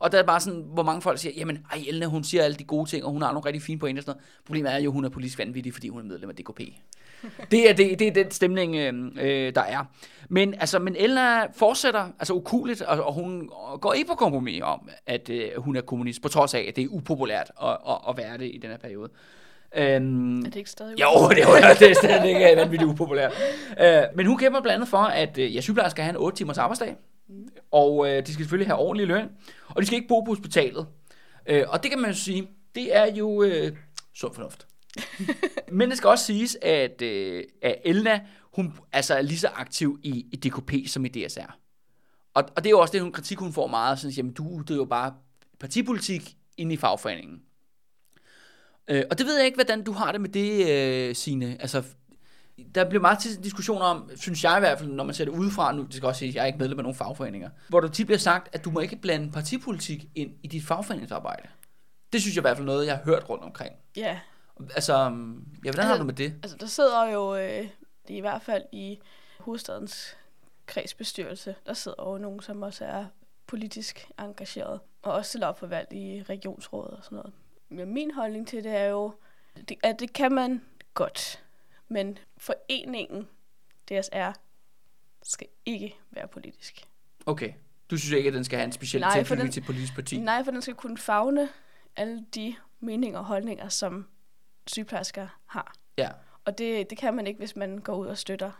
[0.00, 2.56] Og der er bare sådan, hvor mange folk siger, jamen, ej, Elna, hun siger alle
[2.56, 4.44] de gode ting, og hun har nogle rigtig fine pointer og sådan noget.
[4.46, 6.60] Problemet er jo, at hun er politisk vanvittig, fordi hun er medlem af DKP.
[7.50, 9.84] det, er, det, det er den stemning, øh, øh, der er.
[10.28, 14.88] Men, altså, men Elna fortsætter altså ukuligt, og, og hun går ikke på kompromis om,
[15.06, 18.16] at øh, hun er kommunist, på trods af, at det er upopulært at, at, at
[18.16, 19.10] være det i den her periode.
[19.76, 23.32] Øhm, er det ikke stadig Jo, det er, det er stadig ikke vanvittigt upopulært.
[23.80, 26.36] Øh, men hun kæmper blandt andet for, at øh, ja, sygeplejersker skal have en 8
[26.36, 26.96] timers arbejdsdag.
[27.28, 27.48] Mm.
[27.70, 29.28] Og øh, de skal selvfølgelig have ordentlig løn.
[29.68, 30.86] Og de skal ikke bo på hospitalet.
[31.46, 33.76] Øh, og det kan man jo sige, det er jo øh,
[34.14, 34.66] sund fornuft.
[35.72, 38.20] Men det skal også siges, at, øh, at Elna,
[38.54, 41.58] hun altså er lige så aktiv i, i DKP som i DSR.
[42.34, 43.98] Og, og det er jo også det, hun kritik, hun får meget.
[43.98, 45.14] Sådan, jamen, du jo bare
[45.60, 47.42] partipolitik ind i fagforeningen.
[48.88, 51.56] Øh, og det ved jeg ikke, hvordan du har det med det, øh, Signe.
[51.60, 51.82] Altså,
[52.74, 55.32] der bliver meget til diskussion om, synes jeg i hvert fald, når man ser det
[55.32, 57.80] udefra, nu det skal også sige, at jeg er ikke medlem af nogen fagforeninger, hvor
[57.80, 61.48] der tit bliver sagt, at du må ikke blande partipolitik ind i dit fagforeningsarbejde.
[62.12, 63.74] Det synes jeg i hvert fald noget, jeg har hørt rundt omkring.
[63.96, 64.18] Ja.
[64.74, 66.34] Altså, ja, hvordan altså, har du med det?
[66.42, 67.68] Altså, der sidder jo, øh,
[68.08, 68.98] i hvert fald i
[69.38, 70.16] hovedstadens
[70.66, 73.04] kredsbestyrelse, der sidder jo nogen, som også er
[73.46, 77.32] politisk engageret, og også stiller op for valg i regionsrådet og sådan noget.
[77.68, 79.12] Men min holdning til det er jo,
[79.82, 80.62] at det kan man
[80.94, 81.42] godt
[81.88, 83.28] men foreningen
[83.88, 84.32] DSR
[85.22, 86.88] skal ikke være politisk.
[87.26, 87.52] Okay.
[87.90, 90.18] Du synes ikke, at den skal have en speciel nej, tilknytning til et politisk parti?
[90.18, 91.48] Nej, for den skal kunne fagne
[91.96, 94.06] alle de meninger og holdninger, som
[94.66, 95.74] sygeplejersker har.
[95.98, 96.08] Ja.
[96.44, 98.50] Og det, det kan man ikke, hvis man går ud og støtter.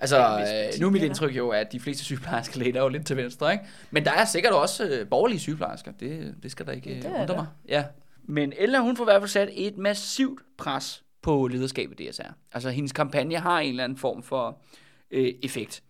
[0.00, 3.16] Altså, øh, nu er mit indtryk jo, at de fleste sygeplejersker læner jo lidt til
[3.16, 3.64] venstre, ikke?
[3.90, 5.92] Men der er sikkert også øh, borgerlige sygeplejersker.
[5.92, 7.46] Det, det skal der ikke ja, undre mig.
[7.68, 7.84] Ja.
[8.22, 12.32] Men Ella, hun får i hvert fald sat et massivt pres på lederskabet DSR.
[12.52, 14.62] Altså hendes kampagne har en eller anden form for
[15.10, 15.82] øh, effekt.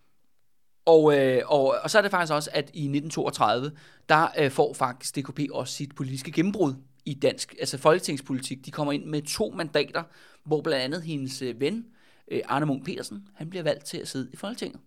[0.85, 3.71] Og, øh, og, og så er det faktisk også, at i 1932,
[4.09, 6.73] der øh, får faktisk DKP også sit politiske gennembrud
[7.05, 8.65] i dansk, altså folketingspolitik.
[8.65, 10.03] De kommer ind med to mandater,
[10.43, 11.85] hvor blandt andet hendes øh, ven,
[12.31, 14.79] øh, Arne Munk Petersen, han bliver valgt til at sidde i Folketinget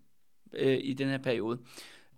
[0.53, 1.59] øh, i den her periode.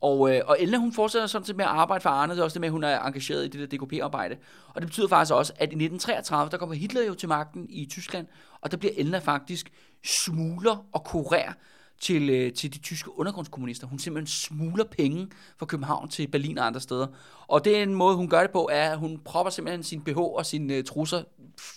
[0.02, 2.34] Og, øh, og Elna, hun fortsætter sådan set med at arbejde for Arne.
[2.34, 4.38] Det er også det med, at hun er engageret i det der DKP-arbejde.
[4.68, 7.86] Og det betyder faktisk også, at i 1933, der kommer Hitler jo til magten i
[7.86, 8.28] Tyskland,
[8.62, 9.72] og der bliver Elna faktisk
[10.04, 11.54] smugler og kurer
[12.02, 13.88] til, øh, til de tyske undergrundskommunister.
[13.88, 15.28] Hun simpelthen smugler penge
[15.58, 17.08] fra København til Berlin og andre steder.
[17.48, 20.02] Og det er en måde, hun gør det på, er, at hun propper simpelthen sin
[20.02, 21.24] BH og sine øh, trusser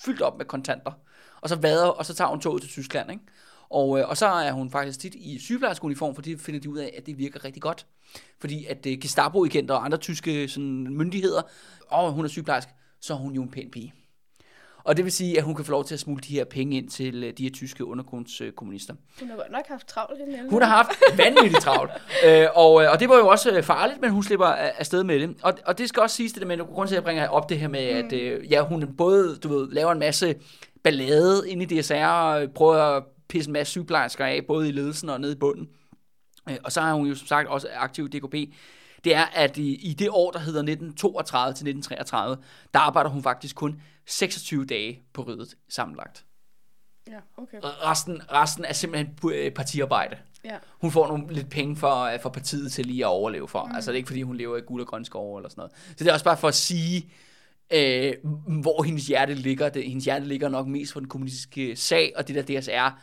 [0.04, 0.92] fyldt op med kontanter.
[1.40, 3.22] Og så vader, og så tager hun toget til Tyskland, ikke?
[3.74, 6.94] Og, øh, og så er hun faktisk tit i sygeplejerskeuniform, fordi finder de ud af,
[6.96, 7.86] at det virker rigtig godt.
[8.40, 11.42] Fordi at øh, Gestapo-agenter og andre tyske sådan, myndigheder,
[11.88, 13.94] og hun er sygeplejerske, så er hun jo en pæn pige.
[14.84, 16.76] Og det vil sige, at hun kan få lov til at smule de her penge
[16.76, 18.94] ind til øh, de her tyske undergrundskommunister.
[19.20, 20.18] Hun har godt nok haft travlt.
[20.18, 21.90] Hende hun har haft vanvittigt travlt.
[22.26, 25.36] øh, og, øh, og det var jo også farligt, men hun slipper afsted med det.
[25.42, 27.58] Og, og det skal også siges det, men grund til, at jeg bringer op det
[27.58, 28.06] her med, mm.
[28.06, 30.34] at øh, ja, hun både du ved, laver en masse
[30.82, 33.02] ballade ind i DSR, og prøver at
[33.34, 35.68] pisse en masse sygeplejersker af, både i ledelsen og nede i bunden.
[36.50, 38.54] Øh, og så er hun jo som sagt også aktiv i DKP.
[39.04, 42.36] Det er, at i, i det år, der hedder 1932 til 1933,
[42.74, 46.24] der arbejder hun faktisk kun 26 dage på ryddet sammenlagt.
[47.08, 47.58] Ja, okay.
[47.62, 50.16] Resten, resten er simpelthen øh, partiarbejde.
[50.44, 50.56] Ja.
[50.80, 53.64] Hun får nogle lidt penge for, øh, for partiet til lige at overleve for.
[53.64, 53.74] Mm.
[53.74, 55.72] Altså det er ikke fordi, hun lever i guld og grøn skov eller sådan noget.
[55.96, 57.10] Så det er også bare for at sige,
[57.72, 58.14] øh,
[58.62, 59.68] hvor hendes hjerte ligger.
[59.68, 62.98] Det, hendes hjerte ligger nok mest på den kommunistiske sag, og det der DSR,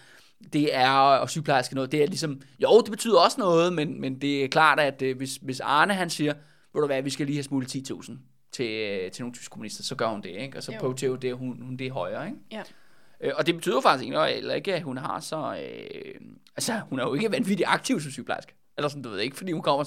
[0.53, 4.21] det er, og sygeplejerske noget, det er ligesom, jo, det betyder også noget, men, men
[4.21, 6.33] det er klart, at øh, hvis, hvis Arne han siger,
[6.73, 8.11] ved du hvad, vi skal lige have smuglet 10.000
[8.51, 10.57] til, øh, til nogle tyske kommunister, så gør hun det, ikke?
[10.57, 12.37] Og så prioriterer det, hun, hun det højere, ikke?
[12.51, 12.63] Ja.
[13.21, 16.15] Øh, og det betyder faktisk ikke, eller ikke, at hun har så, øh,
[16.57, 18.53] altså hun er jo ikke vanvittigt aktiv som sygeplejerske.
[18.77, 19.83] Eller sådan, du ved ikke, fordi hun kommer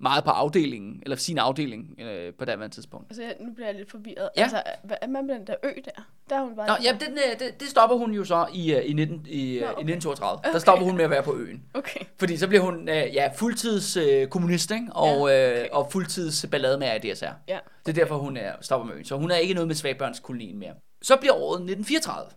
[0.00, 3.06] meget på afdelingen, eller sin afdeling øh, på det tidspunkt.
[3.10, 4.28] Altså, nu bliver jeg lidt forvirret.
[4.36, 4.42] Ja.
[4.42, 6.02] Altså, hvad er man med den der ø der?
[6.30, 6.66] Der er hun bare...
[6.66, 9.58] Nå, ja, den, øh, det, det stopper hun jo så i, øh, i, 19, i,
[9.60, 9.78] Nå, okay.
[9.78, 10.38] i 1932.
[10.38, 10.52] Okay.
[10.52, 11.62] Der stopper hun med at være på øen.
[11.74, 12.00] Okay.
[12.18, 14.86] Fordi så bliver hun ja, fuldtids øh, kommunist, ikke?
[14.90, 15.62] Og, ja, okay.
[15.62, 17.24] øh, og fuldtids ballade med DSR.
[17.48, 17.58] Ja.
[17.86, 19.04] Det er derfor, hun er, stopper med øen.
[19.04, 20.74] Så hun er ikke noget med svagbørnskolonien mere.
[21.02, 22.30] Så bliver året 1934.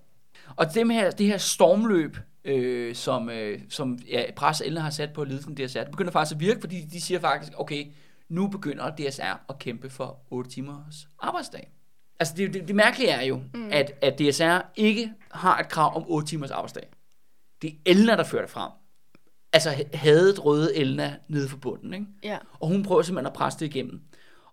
[0.55, 5.13] Og det, her, det her stormløb øh, som, øh, som ja, pres Elne har sat
[5.13, 7.85] på ledelsen DSR, det begynder faktisk at virke, fordi de siger faktisk, okay,
[8.29, 11.71] nu begynder DSR at kæmpe for 8 timers arbejdsdag.
[12.19, 13.69] Altså det, det, det mærkelige er jo, mm.
[13.71, 16.89] at, at DSR ikke har et krav om 8 timers arbejdsdag.
[17.61, 18.71] Det er Elna, der fører det frem.
[19.53, 22.05] Altså hadet røde Elna nede for bunden, ikke?
[22.23, 22.37] Ja.
[22.59, 24.01] Og hun prøver simpelthen at presse det igennem.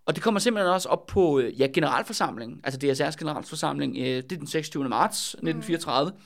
[0.05, 4.31] Og det kommer simpelthen også op på øh, ja, generalforsamlingen, altså DSR's generalforsamling, øh, det
[4.31, 4.89] er den 26.
[4.89, 6.11] marts 1934.
[6.11, 6.17] Mm.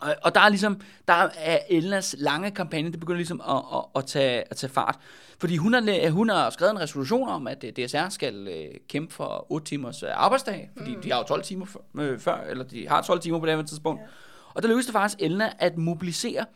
[0.00, 3.84] Og, og der er ligesom, der er Elnas lange kampagne, det begynder ligesom at, at,
[3.94, 4.98] at, tage, at tage fart.
[5.40, 9.14] Fordi hun har, hun har skrevet en resolution om, at øh, DSR skal øh, kæmpe
[9.14, 11.02] for 8 timers øh, arbejdsdag, fordi mm.
[11.02, 11.66] de har jo 12 timer
[11.98, 14.00] øh, før, eller de har 12 timer på det her tidspunkt.
[14.00, 14.06] Ja.
[14.54, 16.46] Og der lykkedes det faktisk Elna at mobilisere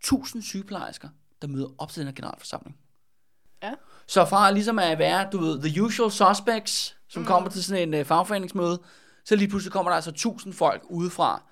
[0.00, 1.08] 1000 sygeplejersker,
[1.42, 2.76] der møder op til den her generalforsamling.
[3.62, 3.72] Ja.
[4.06, 7.26] Så fra ligesom at være, du ved, the usual suspects, som mm.
[7.26, 8.80] kommer til sådan en fagforeningsmøde,
[9.24, 11.42] så lige pludselig kommer der altså 1000 folk udefra,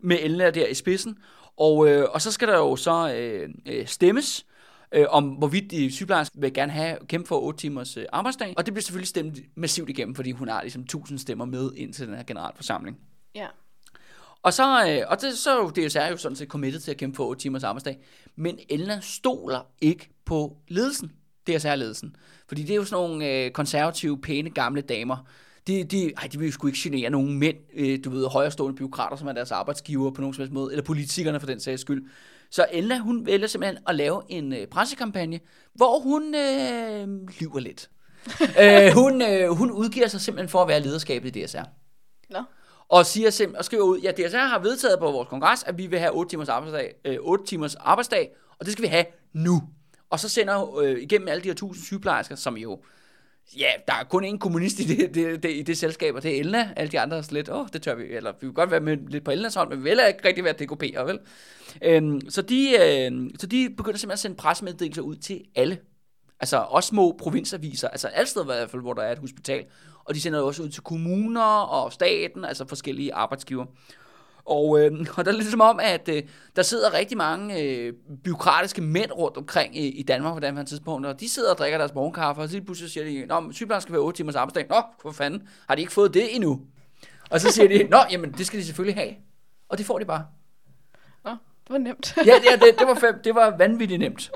[0.00, 1.18] med Elna der i spidsen.
[1.56, 4.46] Og, øh, og så skal der jo så øh, øh, stemmes,
[4.92, 8.54] øh, om hvorvidt de sygeplejersker vil gerne have kæmpe for 8 timers øh, arbejdsdag.
[8.56, 11.92] Og det bliver selvfølgelig stemt massivt igennem, fordi hun har ligesom 1000 stemmer med ind
[11.92, 12.98] til den her generalforsamling.
[13.34, 13.46] Ja.
[14.42, 17.24] Og så, øh, og det, så DSR jo sådan set committed til at kæmpe for
[17.24, 17.98] 8 timers arbejdsdag.
[18.36, 21.12] Men Elna stoler ikke på ledelsen,
[21.50, 22.16] DSR-ledelsen.
[22.48, 25.16] Fordi det er jo sådan nogle øh, konservative, pæne, gamle damer,
[25.66, 28.76] de, de, ej, de vil jo sgu ikke genere nogen mænd, øh, du ved, højrestående
[28.76, 31.80] byråkrater, som er deres arbejdsgiver på nogen som helst måde, eller politikerne for den sags
[31.80, 32.04] skyld.
[32.50, 35.40] Så Elna, hun vælger simpelthen at lave en øh, pressekampagne,
[35.74, 37.90] hvor hun øh, lyver lidt.
[38.62, 41.64] øh, hun, øh, hun udgiver sig simpelthen for at være lederskabet i DSR.
[42.30, 42.42] Nå.
[42.88, 45.86] Og, siger simpelthen, og skriver ud, ja, DSR har vedtaget på vores kongres, at vi
[45.86, 49.62] vil have 8 timers arbejdsdag, øh, 8 timers arbejdsdag, og det skal vi have nu.
[50.10, 52.80] Og så sender øh, igennem alle de her tusind sygeplejersker, som jo
[53.56, 56.36] Ja, der er kun én kommunist i det, det, det, i det selskab, og det
[56.36, 56.72] er Elna.
[56.76, 58.80] Alle de andre er lidt, åh, oh, det tør vi, eller vi vil godt være
[58.80, 61.18] med lidt på Elnas hold, men vi vil ikke rigtig være DKP'er, vel?
[61.82, 65.78] Øhm, så, de, øh, så de begynder simpelthen at sende pressemeddelelser ud til alle.
[66.40, 69.64] Altså også små provinsaviser, altså alle steder i hvert fald, hvor der er et hospital.
[70.04, 73.66] Og de sender også ud til kommuner og staten, altså forskellige arbejdsgiver.
[74.46, 76.22] Og, øh, og der er lidt som om, at øh,
[76.56, 77.92] der sidder rigtig mange øh,
[78.24, 81.58] byråkratiske mænd rundt omkring i, i Danmark på den her tidspunkt, og de sidder og
[81.58, 84.66] drikker deres morgenkaffe, og så pludselig siger de, Nå, sygeplejersken skal være 8 timers arbejdsdag.
[84.68, 86.60] Nå, hvor fanden, har de ikke fået det endnu?
[87.30, 89.14] Og så siger de, Nå, jamen, det skal de selvfølgelig have.
[89.68, 90.26] Og det får de bare.
[91.24, 92.16] Nå, det var nemt.
[92.16, 94.30] ja, det, det, det, var, fem, det var vanvittigt nemt.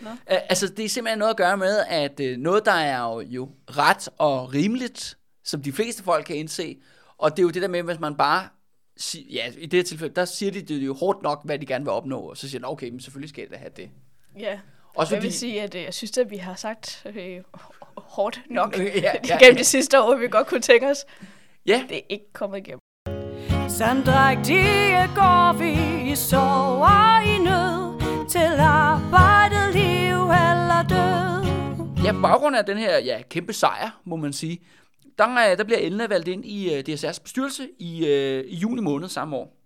[0.00, 0.10] Nå.
[0.26, 3.50] Altså, det er simpelthen noget at gøre med, at øh, noget, der er jo, jo
[3.66, 6.76] ret og rimeligt, som de fleste folk kan indse,
[7.18, 8.48] og det er jo det der med, hvis man bare
[9.14, 11.84] ja, i det her tilfælde, der siger de det jo hårdt nok, hvad de gerne
[11.84, 13.90] vil opnå, og så siger de, okay, men selvfølgelig skal det have det.
[14.38, 14.58] Ja,
[14.94, 17.40] også jeg vil sige, at øh, jeg synes, at vi har sagt øh,
[17.96, 19.38] hårdt nok ja, ja.
[19.38, 21.04] gennem de sidste år, vi godt kunne tænke os.
[21.66, 21.84] Ja.
[21.88, 22.78] Det er ikke kommet igennem.
[23.68, 25.72] Sandrægtige går vi
[26.12, 31.32] i sorg og i nød til arbejdet, liv eller død.
[32.04, 34.58] Ja, baggrund af den her ja, kæmpe sejr, må man sige,
[35.18, 38.56] der, øh, der bliver Elna valgt ind i øh, uh, DSR's bestyrelse i, uh, i
[38.56, 39.56] juni måned samme år.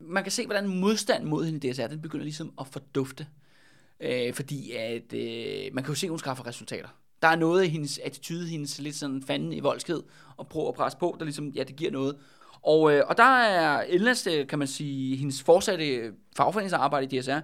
[0.00, 3.26] Man kan se, hvordan modstand mod hende i DSR, den begynder ligesom at fordufte.
[4.04, 6.88] Uh, fordi at, uh, man kan jo se, at hun skaffer resultater.
[7.22, 10.00] Der er noget i hendes attitude, hendes lidt sådan fanden i voldsked,
[10.36, 12.16] og prøve at presse på, der ligesom, ja, det giver noget.
[12.62, 17.38] Og, uh, og der er Elnas, kan man sige, hendes fortsatte fagforeningsarbejde i DSR.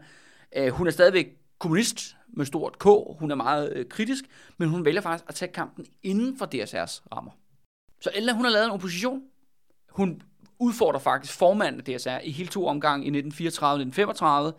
[0.61, 1.27] Uh, hun er stadigvæk
[1.61, 2.85] kommunist med stort K.
[3.19, 4.25] Hun er meget øh, kritisk,
[4.59, 7.33] men hun vælger faktisk at tage kampen inden for DSR's rammer.
[8.01, 9.23] Så Ella, hun har lavet en opposition.
[9.91, 10.23] Hun
[10.59, 14.53] udfordrer faktisk formanden af DSR i hele to omgange i 1934 og 1935.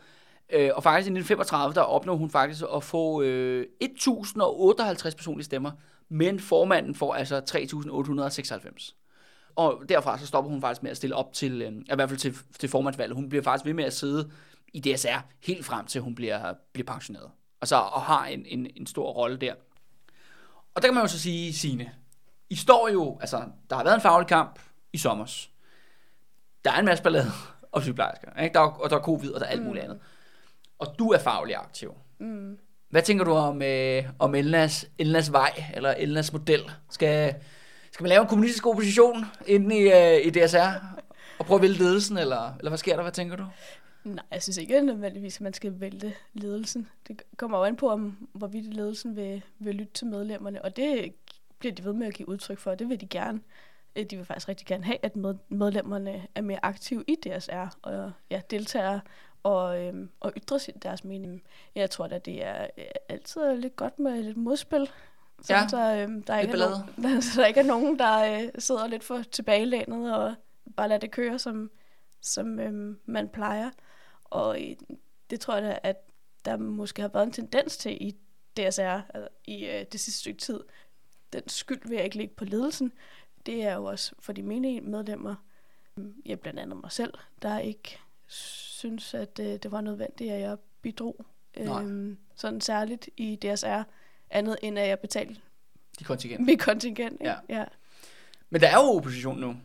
[0.49, 5.71] Øh, og faktisk i 1935, der opnår hun faktisk at få øh, 1058 personlige stemmer,
[6.09, 8.95] men formanden får altså 3896.
[9.55, 12.19] Og derfra så stopper hun faktisk med at stille op til, øh, i hvert fald
[12.19, 13.15] til, til formandsvalget.
[13.15, 14.31] Hun bliver faktisk ved med at sidde
[14.73, 17.29] i DSR helt frem til hun bliver, bliver pensioneret.
[17.61, 19.53] Og så og har en, en, en stor rolle der.
[20.75, 21.91] Og der kan man jo så sige, Signe,
[22.51, 24.59] i står jo, altså, der har været en faglig kamp
[24.93, 25.47] i sommer.
[26.65, 27.31] Der er en masse ballade
[27.71, 28.53] om sygeplejersker, ikke?
[28.53, 29.91] Der er, og der er covid, og der er alt muligt mm.
[29.91, 30.05] andet.
[30.79, 31.93] Og du er faglig aktiv.
[32.19, 32.57] Mm.
[32.89, 36.61] Hvad tænker du om, øh, om Elnas, Elnas vej, eller Elnas model?
[36.89, 37.35] Skal,
[37.91, 40.97] skal man lave en kommunistisk opposition inde i, øh, i DSR,
[41.39, 43.01] og prøve at vælge ledelsen, eller, eller hvad sker der?
[43.01, 43.45] Hvad tænker du?
[44.03, 46.87] Nej, jeg synes ikke nødvendigvis, at man skal vælge ledelsen.
[47.07, 51.13] Det kommer jo an på, om, hvorvidt ledelsen vil, vil lytte til medlemmerne, og det
[51.61, 53.41] bliver de ved med at give udtryk for, det vil de gerne.
[53.95, 57.77] Øh, de vil faktisk rigtig gerne have, at med, medlemmerne er mere aktive i DSR,
[57.81, 58.99] og ja, deltager
[59.43, 61.43] og, øhm, og ytrer sin, deres mening.
[61.75, 64.89] Jeg tror at det er øh, altid lidt godt med lidt modspil.
[65.49, 68.87] ja, så, øhm, der, ikke er nogen, der, der ikke er nogen, der øh, sidder
[68.87, 70.35] lidt for tilbagelænet og
[70.77, 71.71] bare lader det køre, som,
[72.21, 73.69] som øhm, man plejer.
[74.23, 74.75] Og øh,
[75.29, 75.95] det tror jeg da, at
[76.45, 78.11] der måske har været en tendens til i
[78.57, 80.59] DSR altså i øh, det sidste stykke tid,
[81.33, 82.91] den skyld vil jeg ikke lægge på ledelsen.
[83.45, 85.35] Det er jo også for de menige medlemmer,
[86.25, 90.57] ja, blandt andet mig selv, der ikke synes, at øh, det var nødvendigt, at jeg
[90.81, 91.25] bidrog.
[91.57, 93.81] Øhm, sådan særligt i DSR,
[94.29, 95.35] andet end at jeg betalte
[95.99, 96.45] De kontingent.
[96.45, 97.13] mit kontingent.
[97.13, 97.25] Ikke?
[97.29, 97.35] Ja.
[97.59, 97.65] ja.
[98.49, 99.55] Men der er jo opposition nu.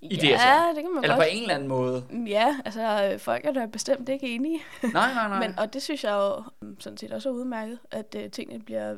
[0.00, 0.74] I ja, DSR.
[0.74, 1.28] det kan man Eller på godt.
[1.32, 2.06] en eller anden måde.
[2.26, 4.60] Ja, altså øh, folk er da bestemt ikke enige.
[4.82, 5.38] Nej, nej, nej.
[5.48, 6.44] Men, og det synes jeg jo
[6.78, 8.96] sådan set også er udmærket, at uh, tingene bliver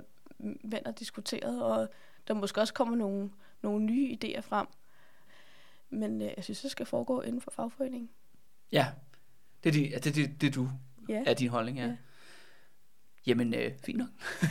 [0.86, 1.88] og diskuteret, og
[2.28, 3.30] der måske også kommer nogle,
[3.62, 4.66] nogle nye idéer frem.
[5.90, 8.10] Men uh, jeg synes, det skal foregå inden for fagforeningen.
[8.72, 8.86] Ja,
[9.64, 10.68] det er det, det, det, det du
[11.08, 11.22] Ja.
[11.26, 11.82] er din holdning, ja.
[11.84, 11.88] Ja.
[11.90, 11.96] ja.
[13.26, 14.08] Jamen, øh, fint nok.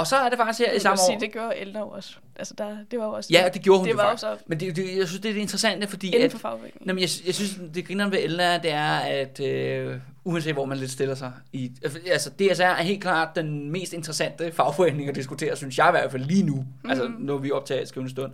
[0.00, 1.20] og så er det faktisk her i samme sige, år.
[1.20, 2.16] det gjorde Elna jo også.
[2.36, 4.26] Altså, der, det var jo også Ja, det gjorde hun det var faktisk.
[4.26, 6.86] også Men det, det, jeg synes, det er det interessante, fordi inden for fagforeningen.
[6.86, 10.64] Nå, men jeg, jeg synes, det griner ved Elna, det er, at øh, uanset hvor
[10.64, 11.70] man lidt stiller sig i...
[12.06, 16.10] Altså, DSR er helt klart den mest interessante fagforening at diskutere, synes jeg i hvert
[16.10, 16.64] fald lige nu.
[16.84, 16.90] Mm.
[16.90, 18.32] Altså, når vi optager skrivende stund.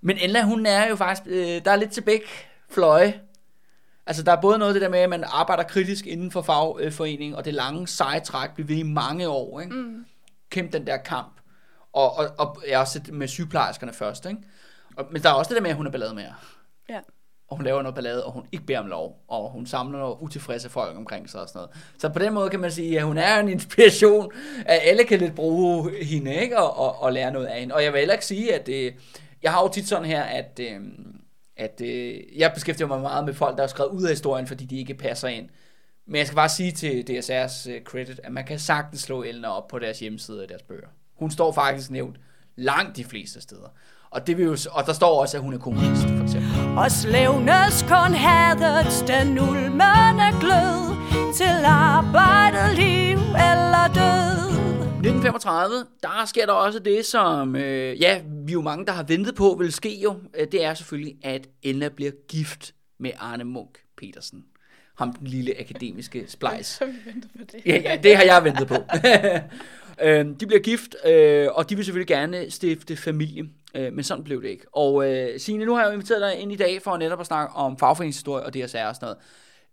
[0.00, 1.22] Men Elna, hun er jo faktisk...
[1.26, 2.26] Øh, der er lidt til begge
[2.70, 3.20] fløje.
[4.06, 7.34] Altså, der er både noget det der med, at man arbejder kritisk inden for fagforeningen,
[7.34, 9.74] og det lange seje træk bliver ved i mange år, ikke?
[9.74, 10.04] Mm.
[10.56, 11.40] Kæmpe den der kamp.
[11.92, 14.38] Og, og, og jeg har også med sygeplejerskerne først, ikke?
[14.96, 16.56] Og, men der er også det der med, at hun er ballade med jer.
[16.88, 17.00] Ja.
[17.48, 19.24] Og hun laver noget ballade, og hun ikke beder om lov.
[19.28, 21.70] Og hun samler nogle utilfredse folk omkring sig og sådan noget.
[21.98, 24.32] Så på den måde kan man sige, at hun er en inspiration,
[24.66, 26.58] at alle kan lidt bruge hende, ikke?
[26.58, 27.74] Og, og, og lære noget af hende.
[27.74, 28.92] Og jeg vil heller ikke sige, at øh,
[29.42, 30.80] jeg har jo tit sådan her, at, øh,
[31.56, 34.64] at øh, jeg beskæftiger mig meget med folk, der er skrevet ud af historien, fordi
[34.64, 35.48] de ikke passer ind.
[36.06, 39.48] Men jeg skal bare sige til DSR's øh, credit, at man kan sagtens slå Elner
[39.48, 40.88] op på deres hjemmeside og deres bøger.
[41.18, 42.16] Hun står faktisk nævnt
[42.56, 43.68] langt de fleste steder.
[44.10, 46.78] Og, det vil jo, og der står også, at hun er kommunist, for eksempel.
[46.78, 50.96] Og slevnes kun hadets den ulmende glød
[51.34, 53.16] Til arbejdet, liv
[53.50, 54.46] eller død
[54.96, 59.34] 1935, der sker der også det, som øh, ja, vi jo mange, der har ventet
[59.34, 60.16] på, vil ske jo.
[60.34, 64.44] Øh, Det er selvfølgelig, at Elna bliver gift med Arne Munk Petersen.
[64.98, 66.24] Ham den lille akademiske
[67.52, 67.66] det.
[67.66, 68.74] Ja, ja, det har jeg ventet på.
[70.06, 73.44] øhm, de bliver gift, øh, og de vil selvfølgelig gerne stifte familie,
[73.74, 74.64] øh, men sådan blev det ikke.
[74.72, 77.26] Og øh, Signe, nu har jeg jo inviteret dig ind i dag for netop at
[77.26, 79.16] snakke om fagforeningshistorie og DSR og sådan noget.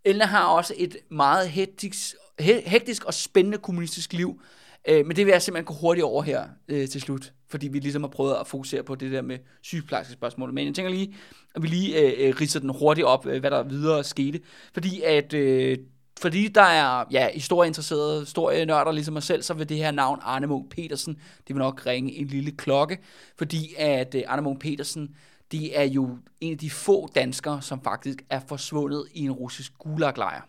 [0.06, 4.42] Elna har også et meget hektisk, he- hektisk og spændende kommunistisk liv,
[4.88, 7.80] øh, men det vil jeg simpelthen gå hurtigt over her øh, til slut, fordi vi
[7.80, 10.54] ligesom har prøvet at fokusere på det der med sygeplejerske spørgsmål.
[10.54, 11.16] Men jeg tænker lige,
[11.56, 14.40] at vi lige øh, øh, ridser den hurtigt op, øh, hvad der videre skete.
[14.74, 15.78] Fordi at øh,
[16.20, 20.48] fordi der er ja, historieinteresserede historienørder ligesom mig selv, så vil det her navn Arne
[20.48, 21.14] Munk Petersen,
[21.48, 22.98] det vil nok ringe en lille klokke,
[23.38, 25.16] fordi at øh, Arne Munk Petersen,
[25.52, 29.74] det er jo en af de få danskere, som faktisk er forsvundet i en russisk
[29.78, 30.42] gulaglejr.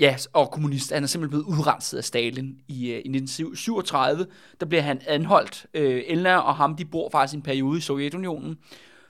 [0.00, 0.92] Ja, og kommunist.
[0.92, 4.26] Han er simpelthen blevet udrenset af Stalin i, øh, i 1937.
[4.60, 5.66] Der bliver han anholdt.
[5.74, 8.58] Øh, Elna og ham, de bor faktisk en periode i Sovjetunionen,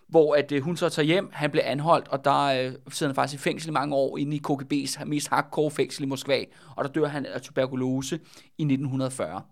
[0.09, 3.15] hvor at øh, hun så tager hjem, han bliver anholdt, og der øh, sidder han
[3.15, 6.45] faktisk i fængsel i mange år, inde i KGB's mest hardcore fængsel i Moskva,
[6.77, 8.15] og der dør han af tuberkulose
[8.59, 9.43] i 1940.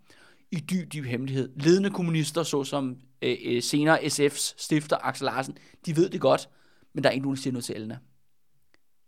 [0.50, 1.48] I dyb, dyb hemmelighed.
[1.56, 6.48] Ledende kommunister, såsom øh, øh senere SF's stifter Axel Larsen, de ved det godt,
[6.94, 7.98] men der er ikke nogen, der siger noget til Elna.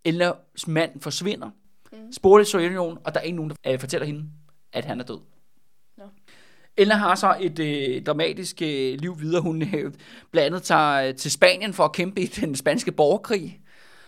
[0.05, 1.51] Elnas mand forsvinder,
[1.93, 2.12] mm.
[2.12, 4.24] spurgte Sovjetunionen, og der er ikke nogen, der øh, fortæller hende,
[4.72, 5.20] at han er død.
[5.99, 6.05] Nå.
[6.76, 9.43] Elna har så et øh, dramatisk øh, liv videre.
[9.43, 9.93] Hun øh,
[10.30, 13.61] blandt andet tager øh, til Spanien for at kæmpe i den spanske borgerkrig.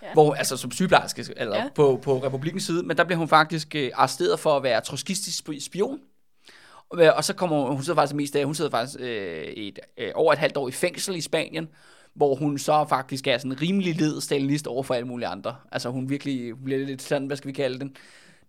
[0.03, 0.12] Ja.
[0.12, 1.68] Hvor, altså som sygeplejerske, eller ja.
[1.74, 5.49] På, på republikens side, men der bliver hun faktisk øh, arresteret for at være troskistisk
[5.49, 5.99] sp- spion.
[6.91, 9.43] Og, øh, og så kommer hun, hun sidder faktisk mest af, hun sidder faktisk øh,
[9.43, 11.68] et, øh, over et halvt år i fængsel i Spanien,
[12.15, 15.55] hvor hun så faktisk er sådan rimelig led stalinist over for alle mulige andre.
[15.73, 17.97] Altså hun virkelig hun bliver lidt sådan, hvad skal vi kalde den,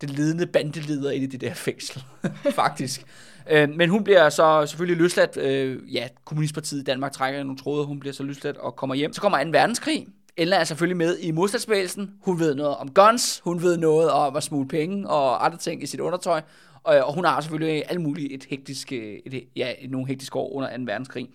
[0.01, 2.03] den ledende bandeleder inde i det der fængsel,
[2.61, 3.05] faktisk.
[3.51, 7.86] Øh, men hun bliver så selvfølgelig løsladt, øh, ja, Kommunistpartiet i Danmark trækker nogle tråde,
[7.86, 9.14] hun bliver så løsladt og kommer hjem.
[9.14, 9.49] Så kommer 2.
[9.49, 10.07] verdenskrig.
[10.38, 12.11] Ella er selvfølgelig med i modstandsbevægelsen.
[12.22, 15.84] Hun ved noget om guns, hun ved noget om at smule penge og andre ting
[15.84, 16.41] i sit undertøj.
[16.84, 20.53] Og, og hun har selvfølgelig alt muligt et hektisk, øh, et, ja, nogle hektiske år
[20.53, 20.84] under 2.
[20.86, 21.30] verdenskrig.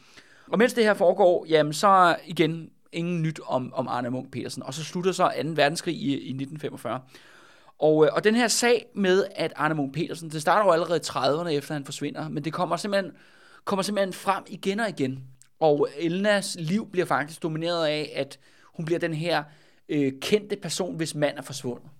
[0.52, 4.62] Og mens det her foregår, jamen så igen ingen nyt om, om Arne Munk Petersen.
[4.62, 5.48] Og så slutter så 2.
[5.48, 7.00] verdenskrig i, i 1945.
[7.78, 10.96] Og, øh, og den her sag med, at Arne Munk Petersen, det starter jo allerede
[10.96, 13.12] i 30'erne, efter han forsvinder, men det kommer simpelthen,
[13.64, 15.24] kommer simpelthen frem igen og igen.
[15.60, 18.38] Og Elnas liv bliver faktisk domineret af, at
[18.76, 19.42] hun bliver den her
[19.88, 21.90] øh, kendte person, hvis mand er forsvundet.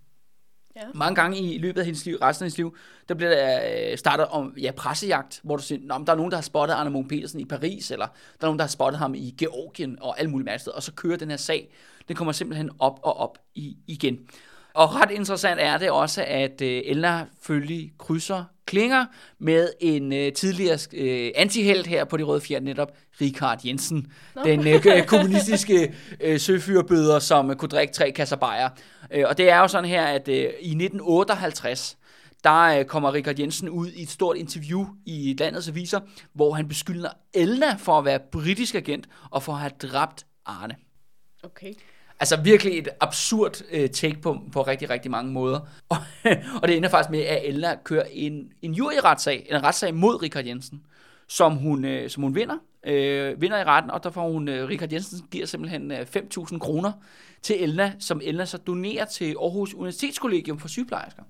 [0.79, 0.83] Ja.
[0.93, 2.77] Mange gange i løbet af hendes liv, resten af hendes liv,
[3.09, 3.61] der bliver der
[3.91, 6.75] øh, startet om ja, pressejagt, hvor du siger, Nå, der er nogen, der har spottet
[6.75, 9.97] Arne Munk Petersen i Paris, eller der er nogen, der har spottet ham i Georgien
[10.01, 11.69] og alle mulige mærke steder, og så kører den her sag,
[12.07, 14.19] den kommer simpelthen op og op i, igen.
[14.73, 19.05] Og ret interessant er det også, at øh, Elna følge krydser klinger
[19.39, 24.41] med en øh, tidligere øh, antihelt her på de røde fjerde, netop Richard Jensen, Nå.
[24.43, 28.69] den øh, kommunistiske øh, søfyrbøder, som øh, kunne drikke tre kasser bajer.
[29.11, 31.97] Øh, og det er jo sådan her, at øh, i 1958,
[32.43, 35.99] der øh, kommer Richard Jensen ud i et stort interview i landets aviser,
[36.33, 40.75] hvor han beskylder Elna for at være britisk agent og for at have dræbt Arne.
[41.43, 41.73] Okay.
[42.19, 45.59] Altså virkelig et absurd øh, take på, på rigtig, rigtig mange måder.
[45.89, 45.97] Og,
[46.61, 50.45] og det ender faktisk med, at Elna kører en, en jury-retssag, en retssag mod Richard
[50.45, 50.85] Jensen,
[51.27, 54.67] som hun, øh, som hun vinder, øh, vinder i retten, og der får hun, øh,
[54.67, 56.91] Richard Jensen giver simpelthen øh, 5.000 kroner
[57.41, 61.23] til Elna, som Elna så donerer til Aarhus Universitetskollegium for sygeplejersker.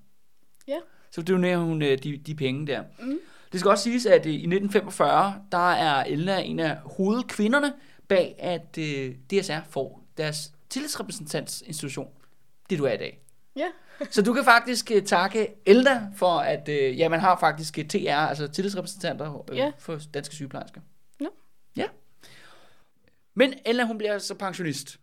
[0.67, 0.77] Ja.
[1.11, 2.83] Så donerer hun øh, de, de penge der.
[2.99, 3.19] Mm.
[3.51, 7.73] Det skal også siges, at øh, i 1945, der er Elna en af hovedkvinderne
[8.07, 12.07] bag, at øh, DSR får deres tillidsrepræsentantsinstitution.
[12.69, 13.19] Det du er i dag.
[13.55, 13.65] Ja.
[14.11, 17.85] Så du kan faktisk uh, takke Elda for, at uh, ja, man har faktisk uh,
[17.87, 19.71] TR, altså tillidsrepræsentanter uh, Ja.
[19.79, 20.81] for danske sygeplejersker.
[21.75, 21.85] Ja.
[23.33, 24.99] Men Elda, hun bliver så pensionist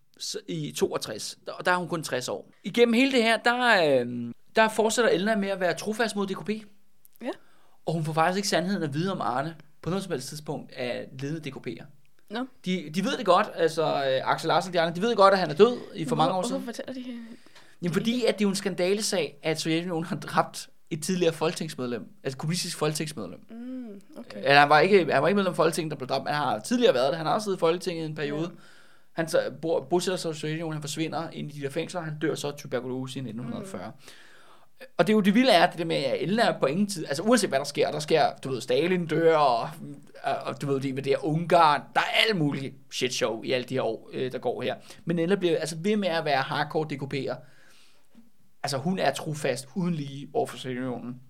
[0.47, 2.51] i 62, og der er hun kun 60 år.
[2.63, 6.49] Igennem hele det her, der, uh, der fortsætter Elda med at være trofast mod DKP.
[7.21, 7.29] Ja.
[7.85, 10.71] Og hun får faktisk ikke sandheden at vide om Arne på noget som helst tidspunkt
[10.71, 11.85] af ledende DKP'er.
[12.29, 12.45] Nå.
[12.65, 15.33] De, de ved det godt, altså uh, Axel Larsen og de andre, de ved godt,
[15.33, 16.63] at han er død i for mange år Hvorfor siden.
[16.65, 17.13] fortæller de her?
[17.81, 22.09] Jamen fordi, at det er jo en skandalesag, at Sovjetunionen har dræbt et tidligere folketingsmedlem,
[22.23, 23.39] altså kommunistisk folketingsmedlem.
[23.49, 24.37] Mm, okay.
[24.37, 26.43] Eller han var ikke, han var ikke medlem af Folketinget, der blev dræbt, men han
[26.43, 27.17] har tidligere været det.
[27.17, 28.41] Han har også siddet i Folketinget i en periode.
[28.41, 28.61] Ja.
[29.11, 32.19] Han så, bor, bosætter sig i Sovjetunionen, han forsvinder ind i de der fængsler, han
[32.19, 33.87] dør så af tuberkulose i 1940.
[33.87, 33.93] Mm.
[34.97, 36.87] Og det er jo det vilde er, det der med, at Ellen er på ingen
[36.87, 39.69] tid, altså uanset hvad der sker, der sker, du ved, Stalin dør, og,
[40.23, 43.51] og du ved, det med det her Ungarn, der er alt muligt shit show i
[43.51, 44.75] alle de her år, øh, der går her.
[45.05, 47.35] Men Ellen bliver altså ved med at være hardcore DKP'er.
[48.63, 51.21] Altså hun er trofast uden lige over for Sovjetunionen.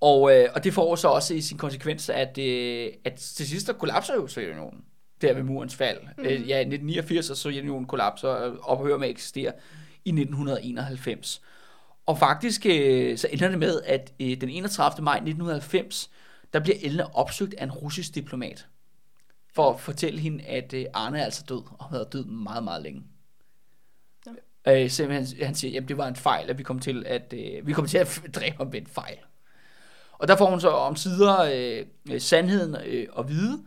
[0.00, 3.66] Og, øh, og det får så også i sin konsekvens, at, øh, at til sidst
[3.66, 4.84] der kollapser jo Sovjetunionen.
[5.20, 5.98] Der ved murens fald.
[6.18, 6.24] Mm.
[6.24, 9.52] Øh, ja, i 1989 og Sovjetunionen kollapser og ophører med at eksistere
[10.04, 11.42] i 1991.
[12.06, 15.04] Og faktisk øh, så ender det med, at øh, den 31.
[15.04, 16.10] maj 1990,
[16.52, 18.66] der bliver Elna opsøgt af en russisk diplomat.
[19.54, 22.64] For at fortælle hende, at øh, Arne er altså død, og har været død meget,
[22.64, 23.02] meget længe.
[24.68, 27.66] Øh, simpelthen, han siger, at det var en fejl, at vi kom til at, øh,
[27.66, 29.16] vi kom til at dræbe ham ved en fejl.
[30.12, 33.62] Og der får hun så om sider øh, øh, sandheden øh, at vide,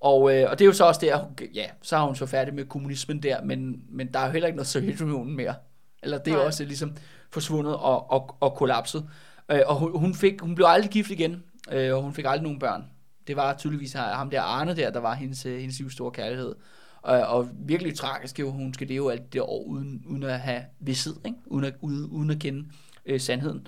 [0.00, 1.24] og, øh, og det er jo så også der,
[1.54, 4.46] ja, så har hun så færdig med kommunismen der, men, men der er jo heller
[4.46, 5.54] ikke noget Sovjetunionen mere.
[6.02, 6.46] Eller det er Nej.
[6.46, 6.96] også ligesom
[7.30, 9.08] forsvundet og, og, og kollapset.
[9.50, 11.42] Øh, og hun, hun, fik, hun blev aldrig gift igen,
[11.72, 12.84] øh, og hun fik aldrig nogen børn.
[13.26, 16.54] Det var tydeligvis ham der Arne der, der var hendes, øh, hendes livs store kærlighed.
[17.02, 20.64] Og, og virkelig tragisk, jo, hun skal leve alt det år uden, uden at have
[20.80, 21.38] vidsthed, ikke?
[21.46, 22.64] Uden, at, uden, uden at kende
[23.06, 23.66] øh, sandheden.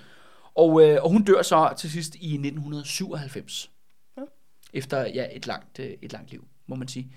[0.55, 3.71] Og, øh, og hun dør så til sidst i 1997.
[4.17, 4.21] Ja.
[4.73, 7.11] Efter ja, et, langt, øh, et langt liv, må man sige.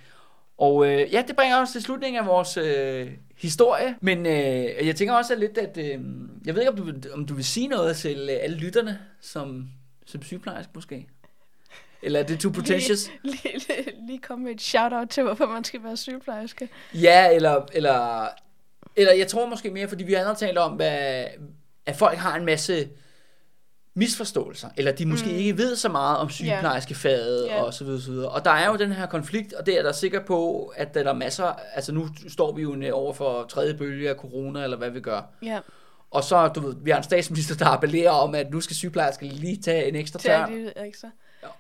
[0.59, 3.97] Og øh, ja, det bringer os til slutningen af vores øh, historie.
[4.01, 6.01] Men øh, jeg tænker også at lidt, at øh,
[6.47, 8.99] jeg ved ikke, om du, vil- om du vil sige noget til øh, alle lytterne,
[9.21, 9.69] som,
[10.07, 11.07] som sygeplejerske måske?
[12.05, 13.11] Eller er det too pretentious?
[13.23, 16.69] Lige, lige, lige komme med et shout-out til, hvorfor man skal være sygeplejerske.
[16.95, 18.29] Ja, eller, eller,
[18.97, 21.25] eller jeg tror måske mere, fordi vi har talt om, hvad,
[21.87, 22.89] at folk har en masse
[23.97, 25.37] misforståelser, eller de måske mm.
[25.37, 27.63] ikke ved så meget om sygeplejerskefaget Ja.
[27.63, 28.29] og så videre, så videre.
[28.29, 31.05] Og der er jo den her konflikt, og det er der sikker på, at der
[31.05, 31.45] er masser,
[31.75, 35.23] altså nu står vi jo over for tredje bølge af corona, eller hvad vi gør.
[35.43, 35.61] Ja,
[36.11, 39.27] Og så, du ved, vi har en statsminister, der appellerer om, at nu skal sygeplejersker
[39.27, 40.39] lige tage en ekstra tør.
[40.45, 41.11] at lige ekstra.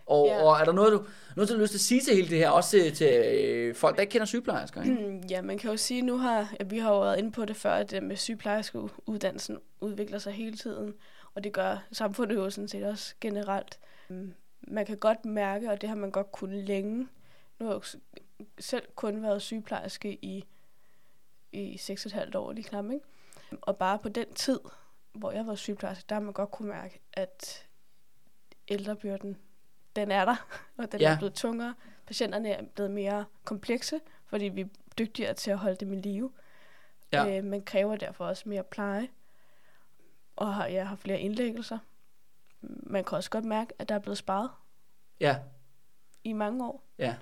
[0.07, 0.43] Og, Ja.
[0.43, 1.05] og er der noget, du,
[1.37, 3.74] noget, du har lyst til at sige til hele det her, også til, til øh,
[3.74, 4.82] folk, der ikke kender sygeplejersker?
[4.82, 4.95] Ikke?
[5.09, 7.45] Mm, Ja, man kan jo sige, nu har ja, vi har jo været inde på
[7.45, 10.95] det før, at det med sygeplejerskeuddannelsen udvikler sig hele tiden,
[11.35, 13.78] og det gør samfundet jo sådan set også generelt.
[14.09, 17.09] Mm, Man kan godt mærke, og det har man godt kunnet længe.
[17.59, 17.82] Nu har jeg
[18.59, 20.45] selv kun været sygeplejerske i,
[21.53, 23.05] i 6,5 år lige knap, ikke?
[23.62, 24.61] Og bare på den tid,
[25.12, 27.66] hvor jeg var sygeplejerske, der har man godt kunne mærke, at
[28.68, 29.37] ældrebyrden,
[29.97, 30.36] den er der,
[30.78, 31.12] og den Ja.
[31.12, 31.74] er blevet tungere.
[32.07, 34.66] Patienterne er blevet mere komplekse, fordi vi er
[34.99, 36.32] dygtigere til at holde dem i live.
[37.12, 37.36] Ja.
[37.38, 39.09] Øh, men kræver derfor også mere pleje.
[40.36, 41.78] Og har, jeg har flere indlæggelser.
[42.62, 44.51] Man kan også godt mærke, at der er blevet sparet
[45.20, 45.36] Ja,
[46.24, 46.84] i mange år.
[46.99, 47.16] ja.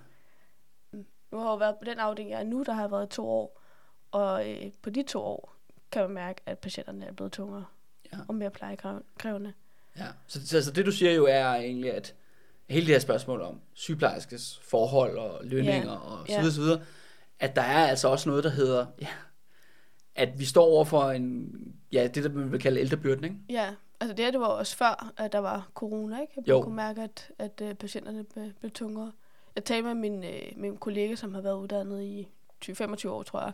[1.30, 3.60] Nu har jeg været på den afdeling, jeg er nu, der har været to år.
[4.10, 5.54] Og øh, på de to år
[5.92, 7.64] kan man mærke, at patienterne er blevet tungere
[8.12, 8.18] Ja.
[8.28, 9.52] og mere plejekrævende.
[9.96, 12.14] Ja, så, så, så det du siger jo er egentlig, at
[12.68, 16.38] hele det her spørgsmål om sygeplejerskes forhold og lønninger Ja, og så ja.
[16.40, 16.80] videre, så videre,
[17.38, 19.06] at der er altså også noget, der hedder, ja,
[20.14, 21.52] at vi står over for en,
[21.92, 23.36] ja, det der man vil kalde ældrebyrden, ikke?
[23.48, 26.32] Ja, altså det her, det var også før, at der var corona, ikke?
[26.36, 26.62] Jeg Jo.
[26.62, 29.12] kunne mærke, at, at øh, patienterne blev, blev tungere.
[29.54, 32.28] Jeg talte med min, øh, min kollega, som har været uddannet i
[32.64, 33.52] 20-25 år, tror jeg.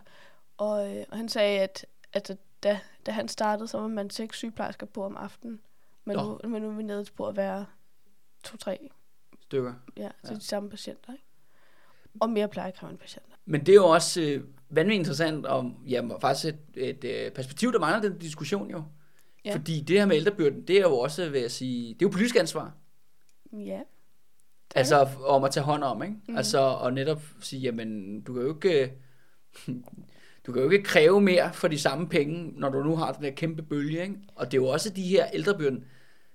[0.57, 4.37] Og, øh, og han sagde, at, at da, da han startede, så var man seks
[4.37, 5.59] sygeplejersker på om aftenen.
[6.05, 6.39] Men, Nå.
[6.43, 7.65] nu, men nu er vi nede på at være
[8.43, 8.89] to-tre
[9.49, 9.73] stykker.
[9.97, 10.35] ja, til Ja.
[10.35, 11.13] de samme patienter.
[11.13, 11.23] Ikke?
[12.21, 13.29] Og mere plejekrævende patienter.
[13.45, 17.73] Men det er jo også øh, vanvittigt interessant, og ja, faktisk et, et øh, perspektiv,
[17.73, 18.83] der mangler den diskussion jo.
[19.45, 19.53] Ja.
[19.55, 22.09] Fordi det her med ældrebyrden, det er jo også, vil jeg sige, det er jo
[22.09, 22.73] politisk ansvar.
[23.53, 23.79] Ja.
[24.75, 26.15] Altså om at tage hånd om, ikke?
[26.27, 26.37] Mm.
[26.37, 28.91] Altså og netop sige, jamen, du kan jo ikke...
[29.67, 29.75] øh,
[30.45, 33.23] Du kan jo ikke kræve mere for de samme penge, når du nu har den
[33.23, 34.15] der kæmpe bølge, ikke?
[34.35, 35.85] Og det er jo også de her ældrebyrden,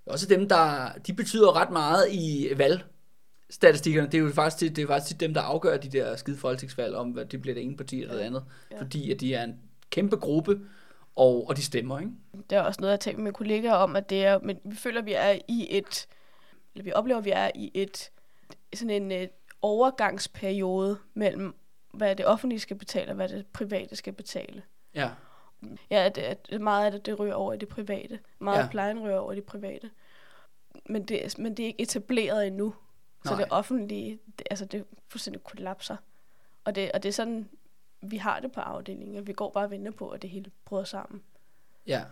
[0.07, 2.49] også dem, der, de betyder ret meget i
[3.49, 4.07] valgstatistikkerne.
[4.11, 7.11] Det er jo faktisk, det er faktisk dem, der afgør de der skide folketingsvalg, om
[7.11, 8.45] hvad det bliver det ene parti eller det andet.
[8.71, 8.81] Ja.
[8.81, 10.61] Fordi at de er en kæmpe gruppe,
[11.17, 12.13] og, og de stemmer, ikke?
[12.51, 14.59] Det er også noget, jeg har talt med mine kollegaer om, at det er, men
[14.65, 16.07] vi føler, at vi er i et,
[16.75, 18.11] eller vi oplever, at vi er i et,
[18.75, 19.31] sådan en et
[19.63, 21.55] overgangsperiode mellem,
[21.93, 24.63] hvad det offentlige skal betale, og hvad det private skal betale.
[24.95, 25.11] Ja.
[25.91, 28.19] Ja, at, at meget af det, det ryger over i det private.
[28.39, 28.63] Meget Ja.
[28.63, 29.91] af plejen ryger over i det private.
[30.87, 32.75] Men det, men det er ikke etableret endnu.
[33.25, 35.97] Så det offentlige, det, altså det fuldstændig kollapser.
[36.65, 37.49] Og det, og det er sådan,
[38.01, 39.27] vi har det på afdelingen.
[39.27, 41.23] Vi går bare og venter på, at det hele bryder sammen.
[41.87, 42.05] Ja.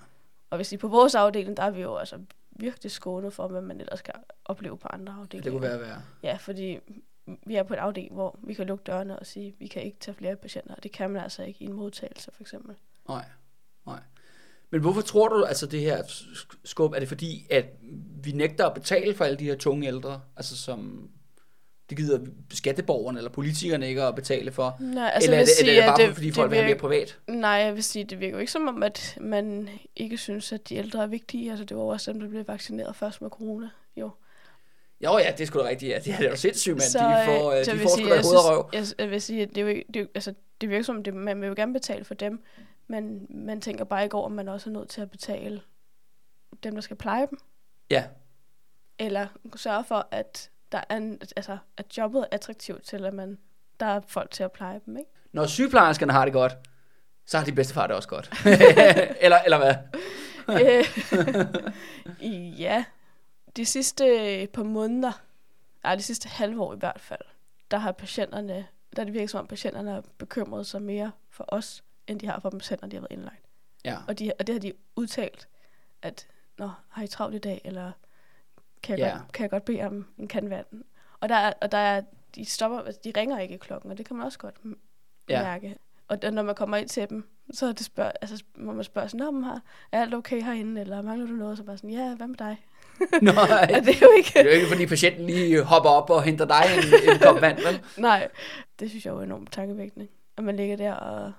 [0.51, 3.61] Og hvis I på vores afdeling, der er vi jo altså virkelig skånet for, hvad
[3.61, 5.51] man ellers skal opleve på andre afdelinger.
[5.51, 6.03] Det kunne være værre.
[6.23, 6.79] Ja, fordi
[7.47, 9.83] vi er på en afdeling, hvor vi kan lukke dørene og sige, at vi kan
[9.83, 10.75] ikke tage flere patienter.
[10.75, 12.77] Og det kan man altså ikke i en modtagelse, for eksempel.
[13.09, 13.25] Nej,
[13.87, 14.01] nej.
[14.73, 17.65] Men hvorfor tror du, altså det her sk- skub, er det fordi, at
[18.25, 21.09] vi nægter at betale for alle de her tunge ældre, altså som
[21.91, 22.21] det gider
[22.53, 24.77] skatteborgerne eller politikerne ikke at betale for?
[24.81, 26.69] Nej, Altså, eller er det, vil er det sige, bare at fordi folk vil have
[26.69, 27.19] mere privat?
[27.29, 30.69] Nej, jeg vil sige, det virker jo ikke som om, at man ikke synes, at
[30.69, 31.51] de ældre er vigtige.
[31.51, 33.69] Altså, det var også dem, der blev vaccineret først med corona.
[33.97, 34.11] Jo.
[35.05, 35.99] Jo ja, det er sgu da rigtigt, ja.
[36.05, 36.81] Det er jo sindssygt, mand.
[36.83, 38.43] Så, de får, øh, øh, så de får sige, sgu da jeg hoved og
[38.73, 38.99] synes- røv.
[38.99, 40.85] Jeg, jeg vil sige, at det, er jo ikke, det, er jo- altså, det virker
[40.85, 42.41] som, det, man vil jo gerne betale for dem,
[42.93, 45.63] men man tænker bare ikke over, om man også er nødt til at betale
[46.63, 47.39] dem, der skal pleje dem.
[47.91, 48.05] Ja,
[48.99, 49.27] Eller
[49.57, 53.39] sørge for, at, der er en, altså, at jobbet er attraktivt til, at man,
[53.81, 54.97] der er folk til at pleje dem.
[54.97, 55.11] Ikke?
[55.33, 56.53] når sygeplejerskerne har det godt,
[57.27, 58.33] så har de bedstefar det også godt.
[59.25, 59.75] eller, eller hvad?
[60.49, 60.85] Øh,
[62.61, 62.85] ja,
[63.57, 65.13] de sidste par måneder,
[65.83, 67.21] nej, de sidste halve år i hvert fald,
[67.71, 68.67] der har patienterne,
[68.97, 72.27] der er det virker som om patienterne har bekymret sig mere for os, end de
[72.27, 73.45] har for patienter, de har været indlagt.
[73.85, 75.49] Ja, Og, de, og det har de udtalt,
[76.03, 76.27] at,
[76.59, 77.93] nå, har I travlt i dag, eller
[78.83, 79.17] kan jeg, Ja.
[79.19, 80.67] godt, kan jeg godt bede om en kan vand?
[81.21, 82.03] Og der er, og der er,
[82.35, 84.55] de stopper, altså, de ringer ikke i klokken, og det kan man også godt
[85.29, 85.43] Ja.
[85.43, 85.77] mærke.
[86.09, 88.85] Og da- når man kommer ind til dem, så er det spørg, altså, må man
[88.85, 91.57] spørge sådan, men har, er alt okay herinde, eller mangler du noget?
[91.59, 92.67] Så bare sådan, ja, hvad med dig?
[93.23, 93.33] Nej,
[93.71, 94.31] Ja, det er jo ikke...
[94.35, 97.41] det er jo ikke, fordi patienten lige hopper op og henter dig en, en kop
[97.41, 97.83] vand, vel?
[98.03, 98.29] Nej,
[98.81, 100.09] det synes jeg jo er enormt tankevækkende.
[100.37, 101.33] At man ligger der og...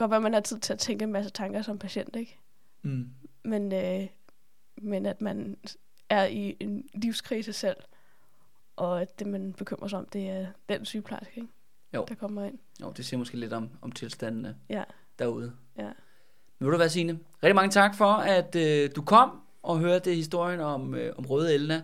[0.00, 2.38] Godt være, man har tid til at tænke en masse tanker som patient, ikke?
[2.82, 3.08] Mm.
[3.44, 4.06] Men, øh,
[4.76, 5.56] men at man
[6.08, 7.76] er i en livskrise selv,
[8.76, 11.48] og at det, man bekymrer sig om, det er den sygeplejerske, ikke?
[11.94, 12.04] Jo.
[12.08, 12.58] der kommer ind.
[12.82, 14.84] Jo, det siger måske lidt om, om tilstandene Ja,
[15.18, 15.52] derude.
[15.78, 15.90] ja.
[16.58, 17.18] Men ved du hvad, Signe?
[17.42, 21.54] Rigtig mange tak for, at øh, du kom og hørte historien om, øh, om Røde
[21.54, 21.82] Elna.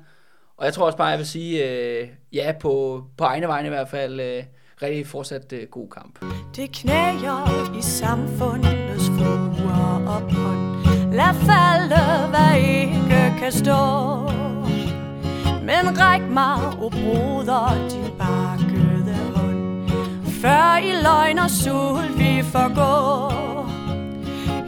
[0.56, 3.70] Og jeg tror også bare, jeg vil sige, øh, ja, på, på egne vegne i
[3.70, 4.44] hvert fald, øh,
[4.82, 6.24] rigtig fortsat øh, god kamp.
[6.56, 10.66] Det knæger i samfundets fruer og pund.
[11.12, 13.82] Lad falde, hvad ikke kan stå.
[15.68, 19.88] Men ræk mig, o broder, din bakkede hånd.
[20.40, 23.46] Før i løgn og sult vi forgår.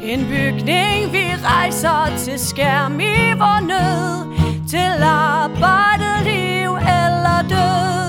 [0.03, 4.39] En bygning vi rejser til skærm i vor nød
[4.69, 8.08] Til arbejde, liv eller død